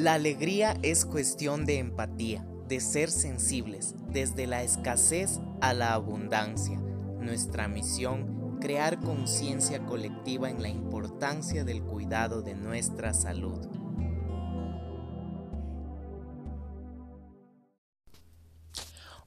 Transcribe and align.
La 0.00 0.14
alegría 0.14 0.78
es 0.82 1.04
cuestión 1.04 1.66
de 1.66 1.76
empatía, 1.76 2.42
de 2.66 2.80
ser 2.80 3.10
sensibles, 3.10 3.94
desde 4.08 4.46
la 4.46 4.62
escasez 4.62 5.40
a 5.60 5.74
la 5.74 5.92
abundancia. 5.92 6.78
Nuestra 7.20 7.68
misión, 7.68 8.58
crear 8.62 8.98
conciencia 8.98 9.84
colectiva 9.84 10.48
en 10.48 10.62
la 10.62 10.70
importancia 10.70 11.64
del 11.64 11.82
cuidado 11.82 12.40
de 12.40 12.54
nuestra 12.54 13.12
salud. 13.12 13.58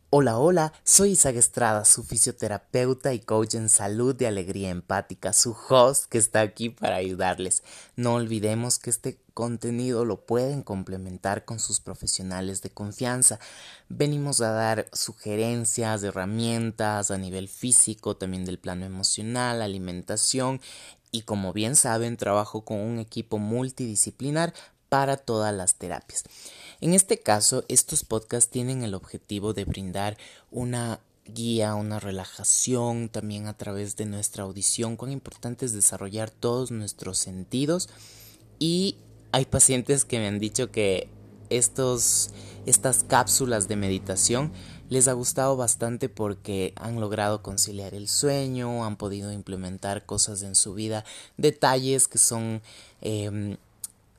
Hola, 0.10 0.40
hola, 0.40 0.74
soy 0.84 1.12
Isaac 1.12 1.36
Estrada, 1.36 1.86
su 1.86 2.04
fisioterapeuta 2.04 3.14
y 3.14 3.20
coach 3.20 3.54
en 3.54 3.70
salud 3.70 4.16
de 4.16 4.26
alegría 4.26 4.72
empática, 4.72 5.34
su 5.34 5.56
host 5.70 6.06
que 6.06 6.18
está 6.18 6.42
aquí 6.42 6.72
para 6.72 6.96
ayudarles. 6.96 7.64
No 7.96 8.14
olvidemos 8.14 8.78
que 8.78 8.92
este 8.92 9.23
contenido 9.34 10.06
lo 10.06 10.26
pueden 10.26 10.62
complementar 10.62 11.46
con 11.46 11.60
sus 11.60 11.80
profesionales 11.80 12.62
de 12.62 12.70
confianza. 12.70 13.40
Venimos 13.90 14.42
a 14.42 14.52
dar 14.52 14.88
sugerencias, 14.94 16.04
herramientas 16.04 17.12
a 17.12 17.18
nivel 17.18 17.48
físico, 17.48 18.16
también 18.16 18.46
del 18.46 18.60
plano 18.60 18.86
emocional, 18.86 19.62
alimentación 19.62 20.62
y 21.12 21.22
como 21.22 21.54
bien 21.54 21.76
saben, 21.76 22.18
trabajo 22.18 22.66
con 22.66 22.80
un 22.80 23.00
equipo 23.00 23.38
multidisciplinar 23.38 24.54
para 24.90 25.18
todas 25.18 25.54
las 25.54 25.76
terapias. 25.76 26.24
En 26.82 26.94
este 26.94 27.20
caso, 27.20 27.66
estos 27.68 28.04
podcasts 28.04 28.52
tienen 28.52 28.84
el 28.84 28.94
objetivo 28.94 29.54
de 29.54 29.66
brindar 29.66 30.18
una 30.52 31.00
guía, 31.26 31.76
una 31.76 32.00
relajación 32.00 33.10
también 33.10 33.48
a 33.48 33.58
través 33.58 33.96
de 33.96 34.06
nuestra 34.06 34.44
audición. 34.44 34.98
Cuán 34.98 35.12
importante 35.12 35.66
es 35.66 35.74
desarrollar 35.74 36.30
todos 36.30 36.72
nuestros 36.72 37.18
sentidos 37.18 37.90
y 38.60 38.98
hay 39.34 39.46
pacientes 39.46 40.06
que 40.06 40.20
me 40.20 40.28
han 40.28 40.38
dicho 40.38 40.72
que 40.72 41.10
estos, 41.50 42.30
estas 42.68 43.04
cápsulas 43.04 43.68
de 43.68 43.76
meditación 43.76 44.54
les 44.90 45.08
ha 45.08 45.14
gustado 45.14 45.58
bastante 45.58 46.08
porque 46.08 46.72
han 46.76 47.02
logrado 47.02 47.42
conciliar 47.42 47.96
el 47.96 48.08
sueño, 48.08 48.86
han 48.86 48.96
podido 48.96 49.32
implementar 49.32 50.06
cosas 50.06 50.44
en 50.44 50.54
su 50.54 50.76
vida, 50.76 51.04
detalles 51.36 52.08
que 52.08 52.20
son 52.20 52.62
em, 53.02 53.58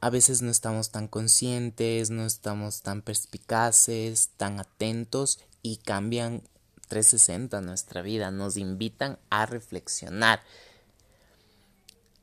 a 0.01 0.11
veces 0.11 0.43
no 0.43 0.51
estamos 0.51 0.91
tan 0.91 1.07
conscientes, 1.07 2.11
no 2.11 2.27
estamos 2.27 2.83
tan 2.83 3.01
perspicaces, 3.01 4.31
tan 4.37 4.59
atentos 4.59 5.39
y 5.63 5.77
cambian 5.77 6.43
360 6.89 7.61
nuestra 7.61 8.03
vida, 8.03 8.33
nos 8.33 8.57
invitan 8.57 9.21
a 9.31 9.47
reflexionar. 9.47 10.43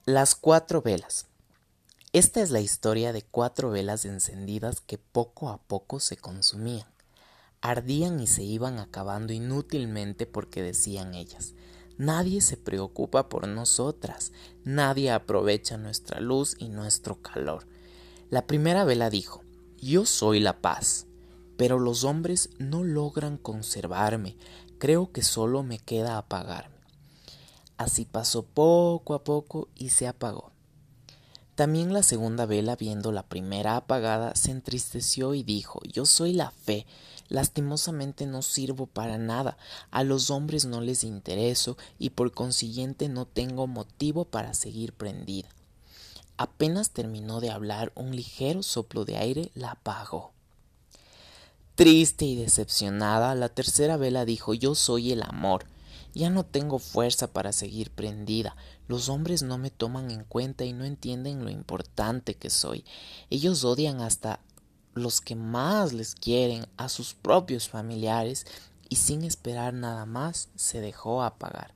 Las 0.04 0.36
cuatro 0.36 0.82
velas. 0.82 1.31
Esta 2.14 2.42
es 2.42 2.52
la 2.52 2.60
historia 2.60 3.14
de 3.14 3.22
cuatro 3.22 3.70
velas 3.70 4.04
encendidas 4.04 4.82
que 4.82 4.98
poco 4.98 5.48
a 5.48 5.60
poco 5.60 6.02
se 6.02 6.18
consumían. 6.18 6.86
Ardían 7.62 8.20
y 8.20 8.28
se 8.28 8.44
iban 8.44 8.80
acabando 8.80 9.32
inútilmente 9.32 10.26
porque 10.26 10.62
decían 10.62 11.14
ellas, 11.14 11.54
Nadie 11.98 12.42
se 12.42 12.58
preocupa 12.58 13.30
por 13.30 13.48
nosotras, 13.48 14.34
nadie 14.66 15.10
aprovecha 15.10 15.78
nuestra 15.78 16.20
luz 16.20 16.58
y 16.60 16.68
nuestro 16.68 17.22
calor. 17.22 17.66
La 18.30 18.46
primera 18.46 18.84
vela 18.84 19.10
dijo, 19.10 19.46
Yo 19.78 20.06
soy 20.06 20.42
la 20.42 20.60
paz, 20.60 21.06
pero 21.56 21.80
los 21.80 22.04
hombres 22.04 22.50
no 22.58 22.84
logran 22.84 23.38
conservarme, 23.38 24.36
creo 24.80 25.14
que 25.14 25.24
solo 25.24 25.64
me 25.64 25.80
queda 25.80 26.18
apagarme. 26.18 26.76
Así 27.78 28.04
pasó 28.04 28.44
poco 28.44 29.14
a 29.14 29.24
poco 29.24 29.70
y 29.76 29.92
se 29.92 30.10
apagó. 30.10 30.51
También 31.62 31.94
la 31.94 32.02
segunda 32.02 32.48
vela, 32.48 32.76
viendo 32.76 33.12
la 33.12 33.22
primera 33.22 33.76
apagada, 33.76 34.34
se 34.34 34.50
entristeció 34.50 35.36
y 35.36 35.44
dijo 35.44 35.80
Yo 35.84 36.08
soy 36.08 36.34
la 36.34 36.50
fe, 36.50 36.88
lastimosamente 37.30 38.26
no 38.26 38.42
sirvo 38.42 38.88
para 38.88 39.20
nada, 39.20 39.58
a 39.92 40.04
los 40.04 40.32
hombres 40.32 40.66
no 40.66 40.82
les 40.82 41.04
intereso 41.04 41.78
y 42.00 42.10
por 42.10 42.32
consiguiente 42.32 43.10
no 43.10 43.28
tengo 43.28 43.68
motivo 43.68 44.26
para 44.26 44.56
seguir 44.56 44.94
prendida. 44.94 45.50
Apenas 46.36 46.90
terminó 46.90 47.42
de 47.42 47.52
hablar, 47.52 47.92
un 47.94 48.16
ligero 48.16 48.64
soplo 48.64 49.06
de 49.06 49.18
aire 49.18 49.52
la 49.54 49.74
apagó. 49.74 50.32
Triste 51.76 52.26
y 52.26 52.38
decepcionada, 52.38 53.36
la 53.36 53.50
tercera 53.50 53.98
vela 53.98 54.26
dijo 54.26 54.56
Yo 54.56 54.74
soy 54.74 55.12
el 55.12 55.22
amor. 55.22 55.68
Ya 56.14 56.30
no 56.30 56.44
tengo 56.44 56.80
fuerza 56.80 57.32
para 57.32 57.54
seguir 57.54 57.92
prendida. 57.92 58.56
Los 58.92 59.08
hombres 59.08 59.42
no 59.42 59.58
me 59.58 59.70
toman 59.70 60.12
en 60.12 60.26
cuenta 60.26 60.66
y 60.66 60.74
no 60.74 60.84
entienden 60.84 61.46
lo 61.46 61.50
importante 61.50 62.34
que 62.34 62.50
soy. 62.50 62.84
Ellos 63.30 63.64
odian 63.64 64.02
hasta 64.02 64.42
los 64.96 65.22
que 65.22 65.34
más 65.34 65.94
les 65.94 66.14
quieren, 66.14 66.66
a 66.76 66.90
sus 66.90 67.14
propios 67.14 67.70
familiares, 67.70 68.46
y 68.90 68.98
sin 68.98 69.24
esperar 69.24 69.74
nada 69.74 70.06
más 70.06 70.50
se 70.58 70.82
dejó 70.82 71.24
apagar. 71.24 71.74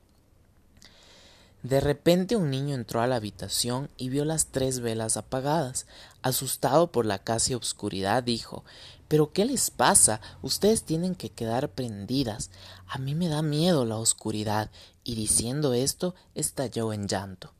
De 1.63 1.79
repente 1.79 2.35
un 2.35 2.49
niño 2.49 2.75
entró 2.75 2.99
a 2.99 3.07
la 3.07 3.15
habitación 3.15 3.89
y 3.95 4.09
vio 4.09 4.25
las 4.25 4.47
tres 4.47 4.81
velas 4.81 5.15
apagadas. 5.15 5.87
Asustado 6.21 6.91
por 6.91 7.05
la 7.05 7.19
casi 7.19 7.53
obscuridad, 7.53 8.23
dijo 8.23 8.65
¿Pero 9.07 9.31
qué 9.31 9.45
les 9.45 9.69
pasa? 9.69 10.19
Ustedes 10.41 10.83
tienen 10.83 11.15
que 11.15 11.29
quedar 11.29 11.69
prendidas. 11.69 12.49
A 12.87 12.97
mí 12.97 13.15
me 13.15 13.29
da 13.29 13.41
miedo 13.41 13.85
la 13.85 13.95
oscuridad. 13.95 14.69
Y 15.05 15.15
diciendo 15.15 15.73
esto, 15.73 16.15
estalló 16.33 16.91
en 16.91 17.07
llanto. 17.07 17.53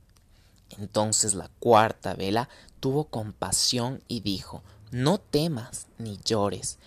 Entonces 0.71 1.35
la 1.35 1.49
cuarta 1.59 2.13
vela 2.15 2.49
tuvo 2.81 3.05
compasión 3.05 4.03
y 4.07 4.19
dijo 4.19 4.63
No 4.91 5.19
temas 5.19 5.87
ni 5.97 6.19
llores. 6.25 6.79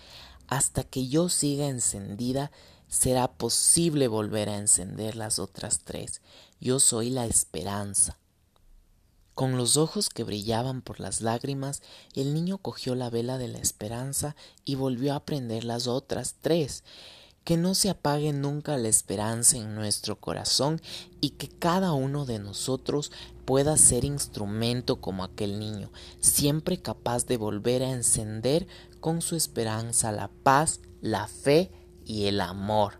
Hasta 0.47 0.83
que 0.83 1.07
yo 1.07 1.29
siga 1.29 1.67
encendida, 1.67 2.51
será 2.89 3.27
posible 3.31 4.07
volver 4.07 4.49
a 4.49 4.57
encender 4.57 5.15
las 5.15 5.39
otras 5.39 5.79
tres. 5.85 6.21
Yo 6.59 6.79
soy 6.79 7.09
la 7.09 7.25
esperanza. 7.25 8.17
Con 9.35 9.55
los 9.55 9.77
ojos 9.77 10.09
que 10.09 10.25
brillaban 10.25 10.81
por 10.81 10.99
las 10.99 11.21
lágrimas, 11.21 11.81
el 12.13 12.33
niño 12.33 12.57
cogió 12.57 12.95
la 12.95 13.09
vela 13.09 13.37
de 13.37 13.47
la 13.47 13.59
esperanza 13.59 14.35
y 14.65 14.75
volvió 14.75 15.13
a 15.13 15.21
prender 15.21 15.63
las 15.63 15.87
otras 15.87 16.35
tres. 16.41 16.83
Que 17.43 17.57
no 17.57 17.73
se 17.73 17.89
apague 17.89 18.31
nunca 18.33 18.77
la 18.77 18.89
esperanza 18.89 19.57
en 19.57 19.73
nuestro 19.75 20.19
corazón 20.19 20.81
y 21.19 21.31
que 21.31 21.47
cada 21.47 21.93
uno 21.93 22.25
de 22.25 22.39
nosotros 22.39 23.11
pueda 23.45 23.77
ser 23.77 24.05
instrumento 24.05 25.01
como 25.01 25.23
aquel 25.23 25.57
niño, 25.57 25.91
siempre 26.19 26.81
capaz 26.81 27.25
de 27.25 27.37
volver 27.37 27.81
a 27.81 27.91
encender 27.91 28.67
con 28.99 29.21
su 29.21 29.35
esperanza 29.35 30.11
la 30.11 30.27
paz, 30.27 30.81
la 31.01 31.27
fe 31.27 31.71
y 32.05 32.25
el 32.25 32.41
amor. 32.41 32.99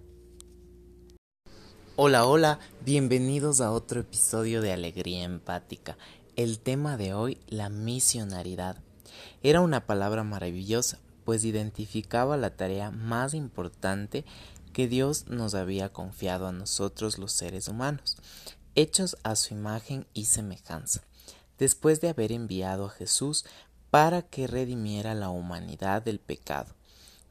Hola, 2.02 2.26
hola, 2.26 2.60
bienvenidos 2.86 3.60
a 3.60 3.72
otro 3.72 4.00
episodio 4.00 4.62
de 4.62 4.72
Alegría 4.72 5.24
Empática. 5.26 5.98
El 6.38 6.60
tema 6.60 6.96
de 6.96 7.14
hoy, 7.14 7.38
la 7.48 7.68
misionaridad. 7.68 8.78
Era 9.44 9.60
una 9.60 9.86
palabra 9.86 10.24
maravillosa, 10.24 11.00
pues 11.30 11.46
identificaba 11.46 12.38
la 12.38 12.56
tarea 12.56 12.90
más 12.90 13.36
importante 13.36 14.26
que 14.74 14.88
Dios 14.88 15.28
nos 15.28 15.54
había 15.54 15.94
confiado 15.94 16.48
a 16.48 16.52
nosotros 16.52 17.20
los 17.20 17.34
seres 17.34 17.68
humanos, 17.68 18.18
hechos 18.74 19.16
a 19.22 19.36
su 19.36 19.54
imagen 19.54 20.08
y 20.16 20.26
semejanza, 20.26 21.04
después 21.60 22.02
de 22.02 22.10
haber 22.10 22.32
enviado 22.32 22.88
a 22.88 22.90
Jesús 22.90 23.46
para 23.92 24.24
que 24.24 24.48
redimiera 24.48 25.14
la 25.14 25.30
humanidad 25.30 26.02
del 26.02 26.20
pecado 26.20 26.74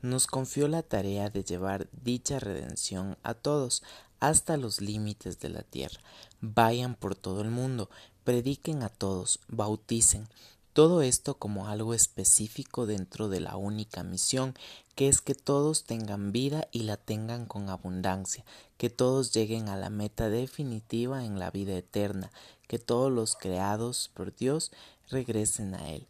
nos 0.00 0.28
confió 0.28 0.68
la 0.68 0.84
tarea 0.84 1.28
de 1.28 1.42
llevar 1.42 1.88
dicha 1.90 2.38
redención 2.38 3.18
a 3.24 3.34
todos, 3.34 3.82
hasta 4.20 4.56
los 4.56 4.80
límites 4.80 5.40
de 5.40 5.48
la 5.48 5.62
tierra. 5.62 6.00
Vayan 6.40 6.94
por 6.94 7.16
todo 7.16 7.40
el 7.40 7.50
mundo, 7.50 7.90
prediquen 8.22 8.84
a 8.84 8.90
todos, 8.90 9.40
bauticen, 9.48 10.28
todo 10.72 11.02
esto 11.02 11.38
como 11.38 11.68
algo 11.68 11.94
específico 11.94 12.86
dentro 12.86 13.28
de 13.28 13.40
la 13.40 13.56
única 13.56 14.02
misión, 14.02 14.54
que 14.94 15.08
es 15.08 15.20
que 15.20 15.34
todos 15.34 15.84
tengan 15.84 16.32
vida 16.32 16.68
y 16.72 16.82
la 16.82 16.96
tengan 16.96 17.46
con 17.46 17.68
abundancia, 17.68 18.44
que 18.76 18.90
todos 18.90 19.32
lleguen 19.32 19.68
a 19.68 19.76
la 19.76 19.90
meta 19.90 20.28
definitiva 20.28 21.24
en 21.24 21.38
la 21.38 21.50
vida 21.50 21.76
eterna, 21.76 22.30
que 22.66 22.78
todos 22.78 23.10
los 23.10 23.34
creados 23.34 24.10
por 24.14 24.34
Dios 24.34 24.70
regresen 25.08 25.74
a 25.74 25.90
Él. 25.90 26.06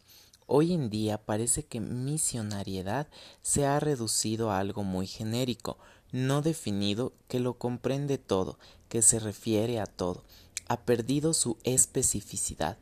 Hoy 0.46 0.72
en 0.72 0.88
día 0.88 1.18
parece 1.18 1.62
que 1.62 1.80
misionariedad 1.80 3.06
se 3.42 3.66
ha 3.66 3.78
reducido 3.80 4.50
a 4.50 4.58
algo 4.58 4.82
muy 4.82 5.06
genérico, 5.06 5.76
no 6.10 6.40
definido, 6.40 7.12
que 7.28 7.38
lo 7.38 7.58
comprende 7.58 8.16
todo, 8.16 8.58
que 8.88 9.02
se 9.02 9.18
refiere 9.18 9.78
a 9.78 9.84
todo. 9.84 10.24
Ha 10.66 10.80
perdido 10.80 11.34
su 11.34 11.58
especificidad. 11.64 12.78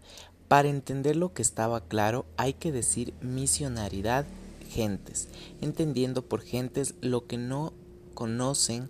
Para 0.48 0.69
entender 0.69 1.16
lo 1.16 1.32
que 1.32 1.43
estaba 1.43 1.81
claro 1.88 2.26
hay 2.37 2.54
que 2.54 2.72
decir 2.72 3.14
misionaridad 3.20 4.26
gentes, 4.69 5.28
entendiendo 5.60 6.22
por 6.22 6.40
gentes 6.43 6.94
lo 7.00 7.26
que 7.26 7.37
no 7.37 7.72
conocen 8.14 8.88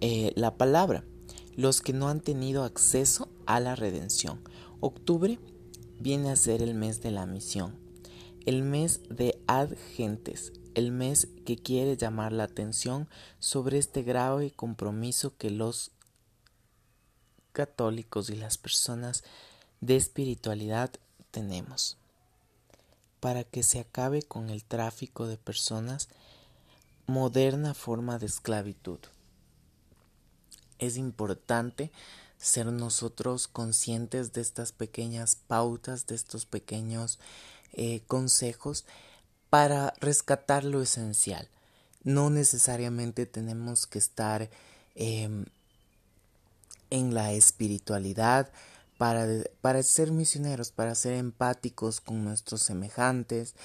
eh, 0.00 0.32
la 0.34 0.56
palabra, 0.56 1.04
los 1.56 1.80
que 1.80 1.92
no 1.92 2.08
han 2.08 2.20
tenido 2.20 2.64
acceso 2.64 3.28
a 3.46 3.60
la 3.60 3.76
redención. 3.76 4.40
Octubre 4.80 5.38
viene 6.00 6.30
a 6.30 6.36
ser 6.36 6.62
el 6.62 6.74
mes 6.74 7.02
de 7.02 7.10
la 7.10 7.26
misión. 7.26 7.78
El 8.46 8.62
mes 8.62 9.02
de 9.08 9.40
Adgentes, 9.46 10.52
el 10.74 10.90
mes 10.90 11.28
que 11.44 11.56
quiere 11.56 11.96
llamar 11.96 12.32
la 12.32 12.44
atención 12.44 13.08
sobre 13.38 13.78
este 13.78 14.02
grave 14.02 14.50
compromiso 14.50 15.36
que 15.36 15.50
los 15.50 15.92
católicos 17.52 18.30
y 18.30 18.36
las 18.36 18.58
personas 18.58 19.22
de 19.82 19.96
espiritualidad 19.96 20.90
tenemos 21.30 21.98
para 23.20 23.44
que 23.44 23.62
se 23.62 23.78
acabe 23.78 24.22
con 24.22 24.48
el 24.48 24.64
tráfico 24.64 25.26
de 25.26 25.36
personas, 25.36 26.08
moderna 27.06 27.74
forma 27.74 28.18
de 28.18 28.26
esclavitud. 28.26 28.98
Es 30.78 30.96
importante 30.96 31.92
ser 32.38 32.66
nosotros 32.66 33.46
conscientes 33.46 34.32
de 34.32 34.40
estas 34.40 34.72
pequeñas 34.72 35.36
pautas, 35.36 36.06
de 36.06 36.14
estos 36.16 36.46
pequeños 36.46 37.20
eh, 37.72 38.02
consejos 38.06 38.84
para 39.50 39.94
rescatar 40.00 40.64
lo 40.64 40.82
esencial. 40.82 41.48
No 42.02 42.30
necesariamente 42.30 43.26
tenemos 43.26 43.86
que 43.86 43.98
estar 43.98 44.50
em, 44.96 45.44
en 46.90 47.14
la 47.14 47.32
espiritualidad 47.32 48.50
para, 49.02 49.26
para 49.60 49.82
ser 49.82 50.12
misioneros, 50.12 50.70
para 50.70 50.94
ser 50.94 51.14
empáticos 51.14 52.00
con 52.00 52.22
nuestros 52.22 52.62
semejantes. 52.62 53.56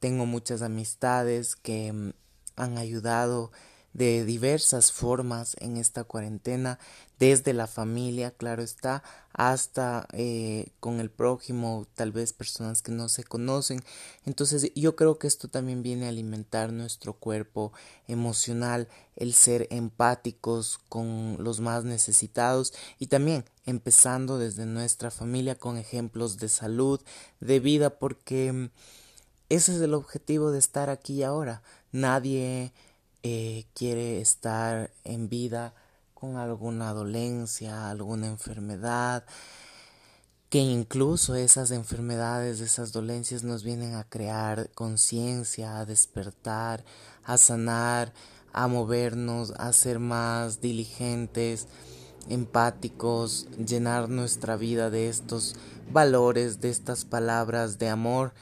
Tengo 0.00 0.26
muchas 0.26 0.62
amistades 0.62 1.54
que 1.54 1.86
em, 1.86 2.12
han 2.56 2.76
ayudado 2.76 3.52
de 3.92 4.24
diversas 4.24 4.90
formas 4.90 5.54
en 5.60 5.76
esta 5.76 6.02
cuarentena, 6.02 6.80
desde 7.20 7.52
la 7.52 7.68
familia, 7.68 8.32
claro 8.32 8.64
está, 8.64 9.04
hasta 9.40 10.06
eh, 10.12 10.66
con 10.80 11.00
el 11.00 11.08
prójimo, 11.08 11.86
tal 11.94 12.12
vez 12.12 12.34
personas 12.34 12.82
que 12.82 12.92
no 12.92 13.08
se 13.08 13.24
conocen. 13.24 13.80
Entonces 14.26 14.70
yo 14.74 14.96
creo 14.96 15.18
que 15.18 15.28
esto 15.28 15.48
también 15.48 15.82
viene 15.82 16.04
a 16.04 16.10
alimentar 16.10 16.74
nuestro 16.74 17.14
cuerpo 17.14 17.72
emocional, 18.06 18.86
el 19.16 19.32
ser 19.32 19.66
empáticos 19.70 20.78
con 20.90 21.38
los 21.40 21.60
más 21.60 21.84
necesitados 21.84 22.74
y 22.98 23.06
también 23.06 23.46
empezando 23.64 24.36
desde 24.36 24.66
nuestra 24.66 25.10
familia 25.10 25.54
con 25.54 25.78
ejemplos 25.78 26.36
de 26.36 26.50
salud, 26.50 27.00
de 27.40 27.60
vida, 27.60 27.98
porque 27.98 28.68
ese 29.48 29.74
es 29.74 29.80
el 29.80 29.94
objetivo 29.94 30.50
de 30.50 30.58
estar 30.58 30.90
aquí 30.90 31.14
y 31.14 31.22
ahora. 31.22 31.62
Nadie 31.92 32.74
eh, 33.22 33.64
quiere 33.72 34.20
estar 34.20 34.90
en 35.04 35.30
vida 35.30 35.72
con 36.20 36.36
alguna 36.36 36.92
dolencia, 36.92 37.88
alguna 37.88 38.26
enfermedad, 38.26 39.24
que 40.50 40.58
incluso 40.58 41.34
esas 41.34 41.70
enfermedades, 41.70 42.60
esas 42.60 42.92
dolencias 42.92 43.42
nos 43.42 43.64
vienen 43.64 43.94
a 43.94 44.04
crear 44.04 44.68
conciencia, 44.74 45.78
a 45.78 45.86
despertar, 45.86 46.84
a 47.24 47.38
sanar, 47.38 48.12
a 48.52 48.68
movernos, 48.68 49.52
a 49.56 49.72
ser 49.72 49.98
más 49.98 50.60
diligentes, 50.60 51.68
empáticos, 52.28 53.48
llenar 53.56 54.10
nuestra 54.10 54.56
vida 54.56 54.90
de 54.90 55.08
estos 55.08 55.56
valores, 55.90 56.60
de 56.60 56.68
estas 56.68 57.06
palabras 57.06 57.78
de 57.78 57.88
amor 57.88 58.34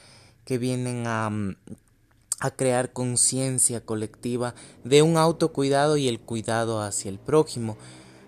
que 0.43 0.57
vienen 0.57 1.05
a 1.07 1.29
a 2.39 2.51
crear 2.51 2.93
conciencia 2.93 3.85
colectiva 3.85 4.55
de 4.83 5.01
un 5.01 5.17
autocuidado 5.17 5.97
y 5.97 6.07
el 6.07 6.19
cuidado 6.19 6.81
hacia 6.81 7.09
el 7.09 7.19
prójimo. 7.19 7.77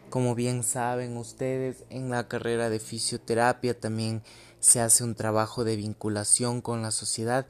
Como 0.09 0.35
bien 0.35 0.63
saben 0.63 1.15
ustedes, 1.15 1.85
en 1.89 2.09
la 2.09 2.27
carrera 2.27 2.69
de 2.69 2.79
fisioterapia 2.79 3.79
también 3.79 4.23
se 4.59 4.81
hace 4.81 5.03
un 5.03 5.15
trabajo 5.15 5.63
de 5.63 5.77
vinculación 5.77 6.61
con 6.61 6.81
la 6.81 6.91
sociedad. 6.91 7.47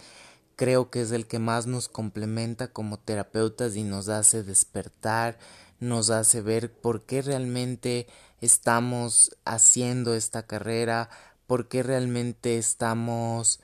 Creo 0.56 0.92
que 0.92 1.02
es 1.02 1.12
el 1.12 1.26
que 1.26 1.40
más 1.40 1.66
nos 1.66 1.90
complementa 1.90 2.68
como 2.68 3.00
terapeutas 3.00 3.76
y 3.76 3.84
nos 3.84 4.10
hace 4.10 4.44
despertar, 4.44 5.40
nos 5.80 6.12
hace 6.12 6.42
ver 6.42 6.72
por 6.72 7.02
qué 7.02 7.24
realmente 7.24 8.06
estamos 8.42 9.36
haciendo 9.44 10.14
esta 10.14 10.44
carrera, 10.44 11.10
por 11.48 11.68
qué 11.68 11.82
realmente 11.82 12.60
estamos 12.60 13.60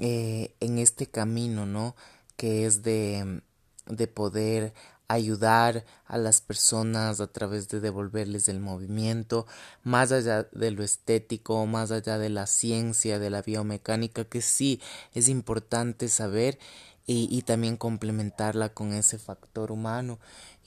eh, 0.00 0.54
en 0.60 0.78
este 0.78 1.06
camino, 1.06 1.66
¿no? 1.66 1.94
Que 2.36 2.66
es 2.66 2.82
de, 2.82 3.42
de 3.86 4.06
poder 4.08 4.74
ayudar 5.08 5.84
a 6.06 6.16
las 6.16 6.40
personas 6.40 7.20
a 7.20 7.26
través 7.26 7.68
de 7.68 7.80
devolverles 7.80 8.48
el 8.48 8.60
movimiento, 8.60 9.46
más 9.82 10.10
allá 10.10 10.44
de 10.52 10.70
lo 10.70 10.82
estético, 10.82 11.66
más 11.66 11.90
allá 11.90 12.18
de 12.18 12.30
la 12.30 12.46
ciencia, 12.46 13.18
de 13.18 13.30
la 13.30 13.42
biomecánica, 13.42 14.24
que 14.24 14.40
sí 14.40 14.80
es 15.12 15.28
importante 15.28 16.08
saber 16.08 16.58
y, 17.06 17.28
y 17.30 17.42
también 17.42 17.76
complementarla 17.76 18.70
con 18.70 18.94
ese 18.94 19.18
factor 19.18 19.70
humano. 19.70 20.18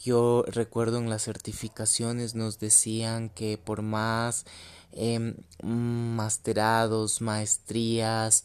Yo 0.04 0.44
recuerdo 0.48 1.00
en 1.00 1.10
las 1.10 1.24
certificaciones 1.24 2.36
nos 2.36 2.60
decían 2.60 3.30
que 3.30 3.57
por 3.57 3.81
más 3.81 4.45
eh, 4.92 5.36
masterados, 5.63 7.22
maestrías, 7.22 8.44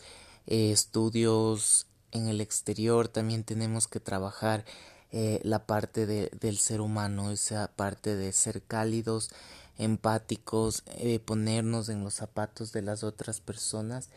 eh, 0.51 0.73
estudios 0.73 1.87
en 2.13 2.27
el 2.29 2.41
exterior, 2.41 3.09
también 3.09 3.45
tenemos 3.45 3.89
que 3.89 4.01
trabajar 4.01 4.65
eh, 5.13 5.41
la 5.45 5.65
parte 5.65 6.07
de, 6.07 6.31
del 6.41 6.59
ser 6.59 6.81
humano, 6.81 7.31
esa 7.31 7.69
parte 7.69 8.17
de 8.17 8.33
ser 8.33 8.61
cálidos, 8.61 9.31
empáticos, 9.79 10.83
eh, 10.89 11.21
ponernos 11.21 11.89
en 11.89 12.05
los 12.05 12.15
zapatos 12.15 12.73
de 12.73 12.83
las 12.83 13.05
otras 13.05 13.41
personas 13.41 14.11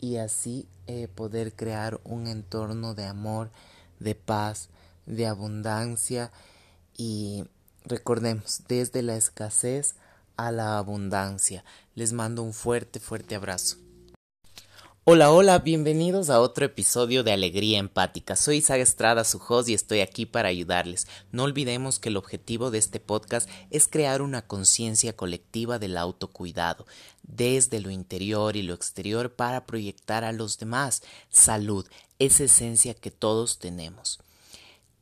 y 0.00 0.16
así 0.16 0.68
poder 1.14 1.54
crear 1.54 2.00
un 2.04 2.26
entorno 2.26 2.94
de 2.94 3.06
amor, 3.06 3.50
de 3.98 4.14
paz, 4.14 4.68
de 5.06 5.26
abundancia 5.26 6.30
y 6.96 7.44
recordemos, 7.84 8.62
desde 8.68 9.02
la 9.02 9.16
escasez 9.16 9.94
a 10.36 10.52
la 10.52 10.78
abundancia. 10.78 11.64
Les 11.94 12.12
mando 12.12 12.42
un 12.42 12.52
fuerte, 12.52 13.00
fuerte 13.00 13.34
abrazo. 13.34 13.85
Hola, 15.08 15.30
hola, 15.30 15.60
bienvenidos 15.60 16.30
a 16.30 16.40
otro 16.40 16.66
episodio 16.66 17.22
de 17.22 17.30
Alegría 17.30 17.78
Empática. 17.78 18.34
Soy 18.34 18.56
Isaga 18.56 18.82
Estrada, 18.82 19.22
su 19.22 19.38
host, 19.38 19.68
y 19.68 19.74
estoy 19.74 20.00
aquí 20.00 20.26
para 20.26 20.48
ayudarles. 20.48 21.06
No 21.30 21.44
olvidemos 21.44 22.00
que 22.00 22.08
el 22.08 22.16
objetivo 22.16 22.72
de 22.72 22.78
este 22.78 22.98
podcast 22.98 23.48
es 23.70 23.86
crear 23.86 24.20
una 24.20 24.42
conciencia 24.42 25.14
colectiva 25.14 25.78
del 25.78 25.96
autocuidado, 25.96 26.86
desde 27.22 27.78
lo 27.78 27.90
interior 27.90 28.56
y 28.56 28.62
lo 28.62 28.74
exterior 28.74 29.32
para 29.32 29.64
proyectar 29.64 30.24
a 30.24 30.32
los 30.32 30.58
demás 30.58 31.04
salud, 31.30 31.86
esa 32.18 32.42
esencia 32.42 32.92
que 32.92 33.12
todos 33.12 33.60
tenemos. 33.60 34.18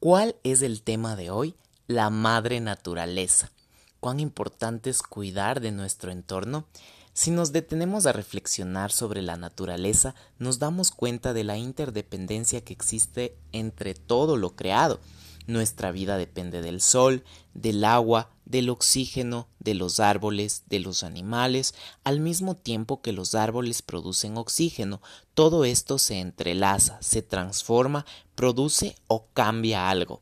¿Cuál 0.01 0.37
es 0.45 0.61
el 0.61 0.83
tema 0.83 1.17
de 1.17 1.31
hoy? 1.31 1.55
La 1.87 2.11
madre 2.11 2.61
naturaleza. 2.61 3.53
¿Cuán 4.01 4.21
importante 4.21 4.91
es 4.91 5.03
cuidar 5.03 5.63
de 5.63 5.73
nuestro 5.73 6.13
entorno? 6.13 6.67
Si 7.15 7.31
nos 7.31 7.53
detenemos 7.53 8.07
a 8.07 8.13
reflexionar 8.13 8.91
sobre 8.91 9.23
la 9.23 9.37
naturaleza, 9.37 10.17
nos 10.41 10.59
damos 10.59 10.91
cuenta 10.91 11.33
de 11.33 11.45
la 11.45 11.57
interdependencia 11.57 12.65
que 12.65 12.73
existe 12.73 13.39
entre 13.53 13.95
todo 13.95 14.37
lo 14.37 14.57
creado. 14.57 14.99
Nuestra 15.47 15.93
vida 15.93 16.19
depende 16.19 16.61
del 16.61 16.81
sol, 16.81 17.23
del 17.55 17.85
agua, 17.85 18.31
del 18.47 18.69
oxígeno, 18.69 19.47
de 19.61 19.75
los 19.75 20.01
árboles, 20.01 20.65
de 20.67 20.81
los 20.81 21.05
animales, 21.05 21.77
al 22.03 22.19
mismo 22.19 22.57
tiempo 22.57 23.01
que 23.01 23.13
los 23.13 23.37
árboles 23.37 23.81
producen 23.81 24.37
oxígeno. 24.37 25.01
Todo 25.35 25.65
esto 25.65 25.99
se 25.99 26.19
entrelaza, 26.19 26.99
se 27.01 27.23
transforma, 27.23 28.07
produce 28.35 28.97
o 29.07 29.29
cambia 29.35 29.89
algo. 29.89 30.21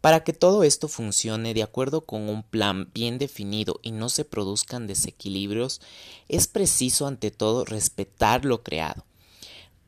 Para 0.00 0.24
que 0.24 0.32
todo 0.32 0.64
esto 0.64 0.88
funcione 0.88 1.52
de 1.52 1.62
acuerdo 1.62 2.02
con 2.02 2.28
un 2.28 2.42
plan 2.42 2.90
bien 2.94 3.18
definido 3.18 3.80
y 3.82 3.92
no 3.92 4.08
se 4.08 4.24
produzcan 4.24 4.86
desequilibrios, 4.86 5.80
es 6.28 6.46
preciso 6.46 7.06
ante 7.06 7.30
todo 7.30 7.64
respetar 7.66 8.44
lo 8.44 8.62
creado. 8.62 9.04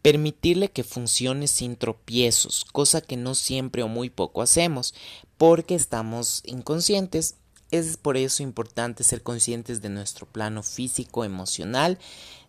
Permitirle 0.03 0.69
que 0.69 0.85
funcione 0.85 1.47
sin 1.47 1.77
tropiezos, 1.77 2.67
cosa 2.73 3.01
que 3.01 3.17
no 3.17 3.35
siempre 3.35 3.83
o 3.83 3.89
muy 3.89 4.11
poco 4.11 4.43
hacemos, 4.43 4.95
porque 5.39 5.75
estamos 5.75 6.43
inconscientes. 6.45 7.37
Es 7.71 7.97
por 7.97 8.19
eso 8.19 8.43
importante 8.43 9.05
ser 9.05 9.23
conscientes 9.23 9.81
de 9.81 9.89
nuestro 9.89 10.27
plano 10.27 10.63
físico, 10.63 11.25
emocional 11.25 11.99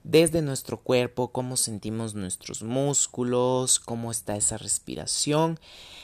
desde 0.03 0.41
nuestro 0.41 0.81
cuerpo, 0.81 1.31
cómo 1.31 1.57
sentimos 1.57 2.13
nuestros 2.13 2.61
músculos, 2.63 3.79
cómo 3.79 4.11
está 4.11 4.35
esa 4.35 4.57
respiración, 4.57 5.59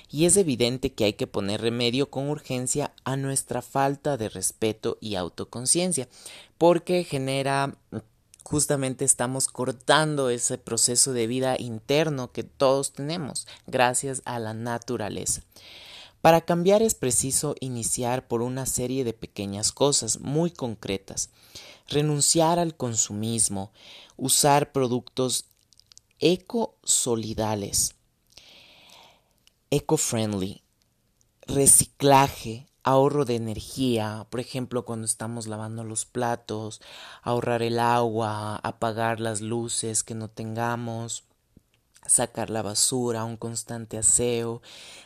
y 0.10 0.25
es 0.25 0.38
evidente 0.38 0.94
que 0.94 1.06
hay 1.06 1.13
que 1.13 1.27
poner 1.27 1.62
remedio 1.62 2.10
con 2.10 2.29
urgencia 2.29 2.94
a 3.03 3.15
nuestra 3.15 3.62
falta 3.62 4.18
de 4.18 4.29
respeto 4.29 4.98
y 5.01 5.15
autoconciencia, 5.15 6.08
porque 6.58 7.03
genera 7.03 7.75
justamente 8.44 9.06
estamos 9.06 9.48
cortando 9.48 10.29
ese 10.29 10.58
proceso 10.58 11.13
de 11.13 11.27
vida 11.27 11.56
interno 11.60 12.32
que 12.32 12.44
todos 12.44 12.94
tenemos 12.94 13.46
gracias 13.68 14.24
a 14.25 14.39
la 14.39 14.56
naturaleza. 14.56 15.44
Para 16.22 16.41
cambiar 16.41 16.82
es 16.82 16.96
preciso 16.96 17.56
iniciar 17.60 18.27
por 18.27 18.41
una 18.41 18.65
serie 18.65 19.03
de 19.03 19.13
pequeñas 19.13 19.72
cosas 19.72 20.20
muy 20.20 20.51
concretas 20.51 21.29
renunciar 21.89 22.60
al 22.60 22.75
consumismo, 22.75 23.72
usar 24.17 24.72
productos 24.72 25.46
ecosolidales, 26.19 27.96
eco-friendly, 29.69 30.63
reciclaje, 31.48 32.67
ahorro 32.84 33.25
de 33.25 33.36
energía, 33.36 34.25
por 34.29 34.39
ejemplo, 34.39 34.86
cuando 34.86 35.05
estamos 35.05 35.48
lavando 35.48 35.84
los 35.84 36.05
platos, 36.05 36.81
ahorrar 37.22 37.62
el 37.62 37.79
agua, 37.79 38.55
apagar 38.58 39.19
las 39.19 39.41
luces 39.41 40.03
que 40.03 40.15
no 40.15 40.29
tengamos, 40.29 41.24
sacar 42.06 42.50
la 42.50 42.62
basura, 42.62 43.24
un 43.24 43.38
constante 43.38 43.98
aseo, 43.98 44.62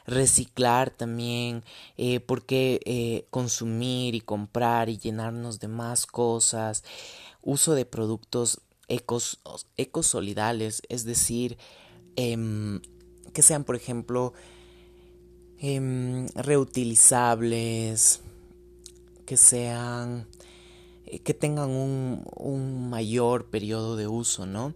reciclar 0.05 0.89
también, 0.89 1.63
eh, 1.97 2.19
porque 2.19 2.79
eh, 2.85 3.25
consumir 3.29 4.15
y 4.15 4.21
comprar 4.21 4.89
y 4.89 4.97
llenarnos 4.97 5.59
de 5.59 5.67
más 5.67 6.05
cosas, 6.05 6.83
uso 7.41 7.73
de 7.75 7.85
productos 7.85 8.61
ecos, 8.87 9.39
ecosolidales, 9.77 10.81
es 10.89 11.03
decir, 11.03 11.57
em, 12.15 12.81
que 13.33 13.41
sean, 13.41 13.63
por 13.63 13.75
ejemplo, 13.75 14.33
em, 15.59 16.27
reutilizables, 16.35 18.21
que 19.25 19.37
sean, 19.37 20.27
eh, 21.05 21.19
que 21.19 21.33
tengan 21.33 21.69
un, 21.69 22.23
un, 22.35 22.89
mayor 22.89 23.45
periodo 23.49 23.95
de 23.95 24.07
uso, 24.07 24.45
¿no? 24.45 24.73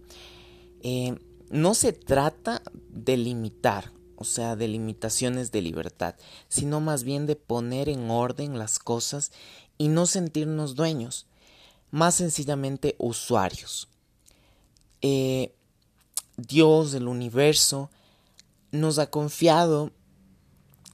No 1.50 1.74
se 1.74 1.92
trata 1.92 2.62
de 2.90 3.16
limitar, 3.16 3.92
o 4.16 4.24
sea, 4.24 4.56
de 4.56 4.68
limitaciones 4.68 5.52
de 5.52 5.62
libertad, 5.62 6.14
sino 6.48 6.80
más 6.80 7.04
bien 7.04 7.26
de 7.26 7.36
poner 7.36 7.88
en 7.88 8.10
orden 8.10 8.58
las 8.58 8.78
cosas 8.78 9.32
y 9.78 9.88
no 9.88 10.06
sentirnos 10.06 10.74
dueños, 10.74 11.26
más 11.90 12.16
sencillamente 12.16 12.96
usuarios. 12.98 13.88
Eh, 15.00 15.54
Dios, 16.36 16.94
el 16.94 17.08
universo, 17.08 17.90
nos 18.70 18.98
ha 18.98 19.08
confiado 19.10 19.92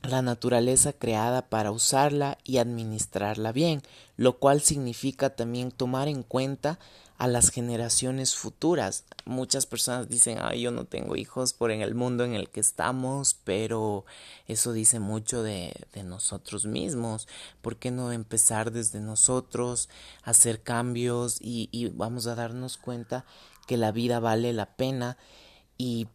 la 0.03 0.23
naturaleza 0.23 0.93
creada 0.93 1.49
para 1.49 1.71
usarla 1.71 2.39
y 2.45 2.59
administrarla 2.59 3.53
bien, 3.53 3.83
lo 4.17 4.39
cual 4.39 4.61
significa 4.61 5.31
también 5.31 5.71
tomar 5.71 6.09
en 6.09 6.23
cuenta 6.23 6.79
a 7.17 7.29
las 7.29 7.51
generaciones 7.51 8.35
futuras. 8.35 9.05
Muchas 9.25 9.67
personas 9.67 10.09
dicen, 10.09 10.39
ay, 10.41 10.63
yo 10.63 10.71
no 10.71 10.85
tengo 10.85 11.17
hijos 11.17 11.53
por 11.53 11.71
en 11.71 11.81
el 11.81 11.95
mundo 11.95 12.25
en 12.25 12.35
el 12.35 12.51
que 12.51 12.61
estamos, 12.61 13.37
pero 13.45 14.05
eso 14.49 14.73
dice 14.73 14.99
mucho 14.99 15.43
de, 15.43 15.73
de 15.93 16.03
nosotros 16.03 16.67
mismos. 16.67 17.29
¿Por 17.63 17.77
qué 17.77 17.91
no 17.91 18.11
empezar 18.13 18.73
desde 18.73 19.01
nosotros, 19.01 19.89
hacer 20.23 20.63
cambios 20.63 21.39
y, 21.41 21.69
y 21.71 21.89
vamos 21.89 22.27
a 22.27 22.35
darnos 22.35 22.77
cuenta 22.77 23.25
que 23.67 23.77
la 23.77 23.93
vida 23.93 24.21
vale 24.21 24.53
la 24.53 24.77
pena 24.77 25.17
y 25.79 26.09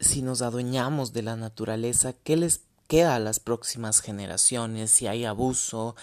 si 0.00 0.22
nos 0.22 0.42
adueñamos 0.42 1.12
de 1.12 1.22
la 1.22 1.36
naturaleza, 1.36 2.12
¿qué 2.12 2.36
les 2.36 2.62
queda 2.86 3.14
a 3.16 3.20
las 3.20 3.40
próximas 3.40 4.00
generaciones? 4.00 4.90
Si 4.90 5.06
hay 5.06 5.24
abuso, 5.24 5.96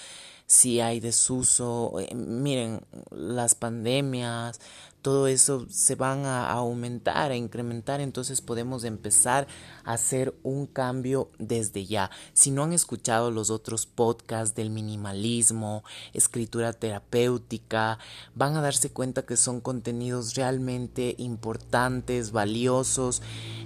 si 0.53 0.81
hay 0.81 0.99
desuso, 0.99 1.99
eh, 1.99 2.13
miren, 2.13 2.81
las 3.09 3.55
pandemias, 3.55 4.59
todo 5.01 5.27
eso 5.27 5.65
se 5.69 5.95
van 5.95 6.25
a 6.25 6.49
aumentar, 6.51 7.31
a 7.31 7.35
incrementar, 7.35 7.99
entonces 8.01 8.39
podemos 8.39 8.83
empezar 8.83 9.47
a 9.83 9.93
hacer 9.93 10.33
un 10.43 10.67
cambio 10.67 11.29
desde 11.39 11.85
ya. 11.85 12.11
Si 12.33 12.51
no 12.51 12.63
han 12.63 12.71
escuchado 12.71 13.31
los 13.31 13.49
otros 13.49 13.87
podcasts 13.87 14.55
del 14.55 14.69
minimalismo, 14.69 15.83
escritura 16.13 16.71
terapéutica, 16.71 17.97
van 18.35 18.55
a 18.55 18.61
darse 18.61 18.91
cuenta 18.91 19.23
que 19.23 19.35
son 19.35 19.59
contenidos 19.59 20.35
realmente 20.35 21.15
importantes, 21.17 22.31
valiosos, 22.31 23.23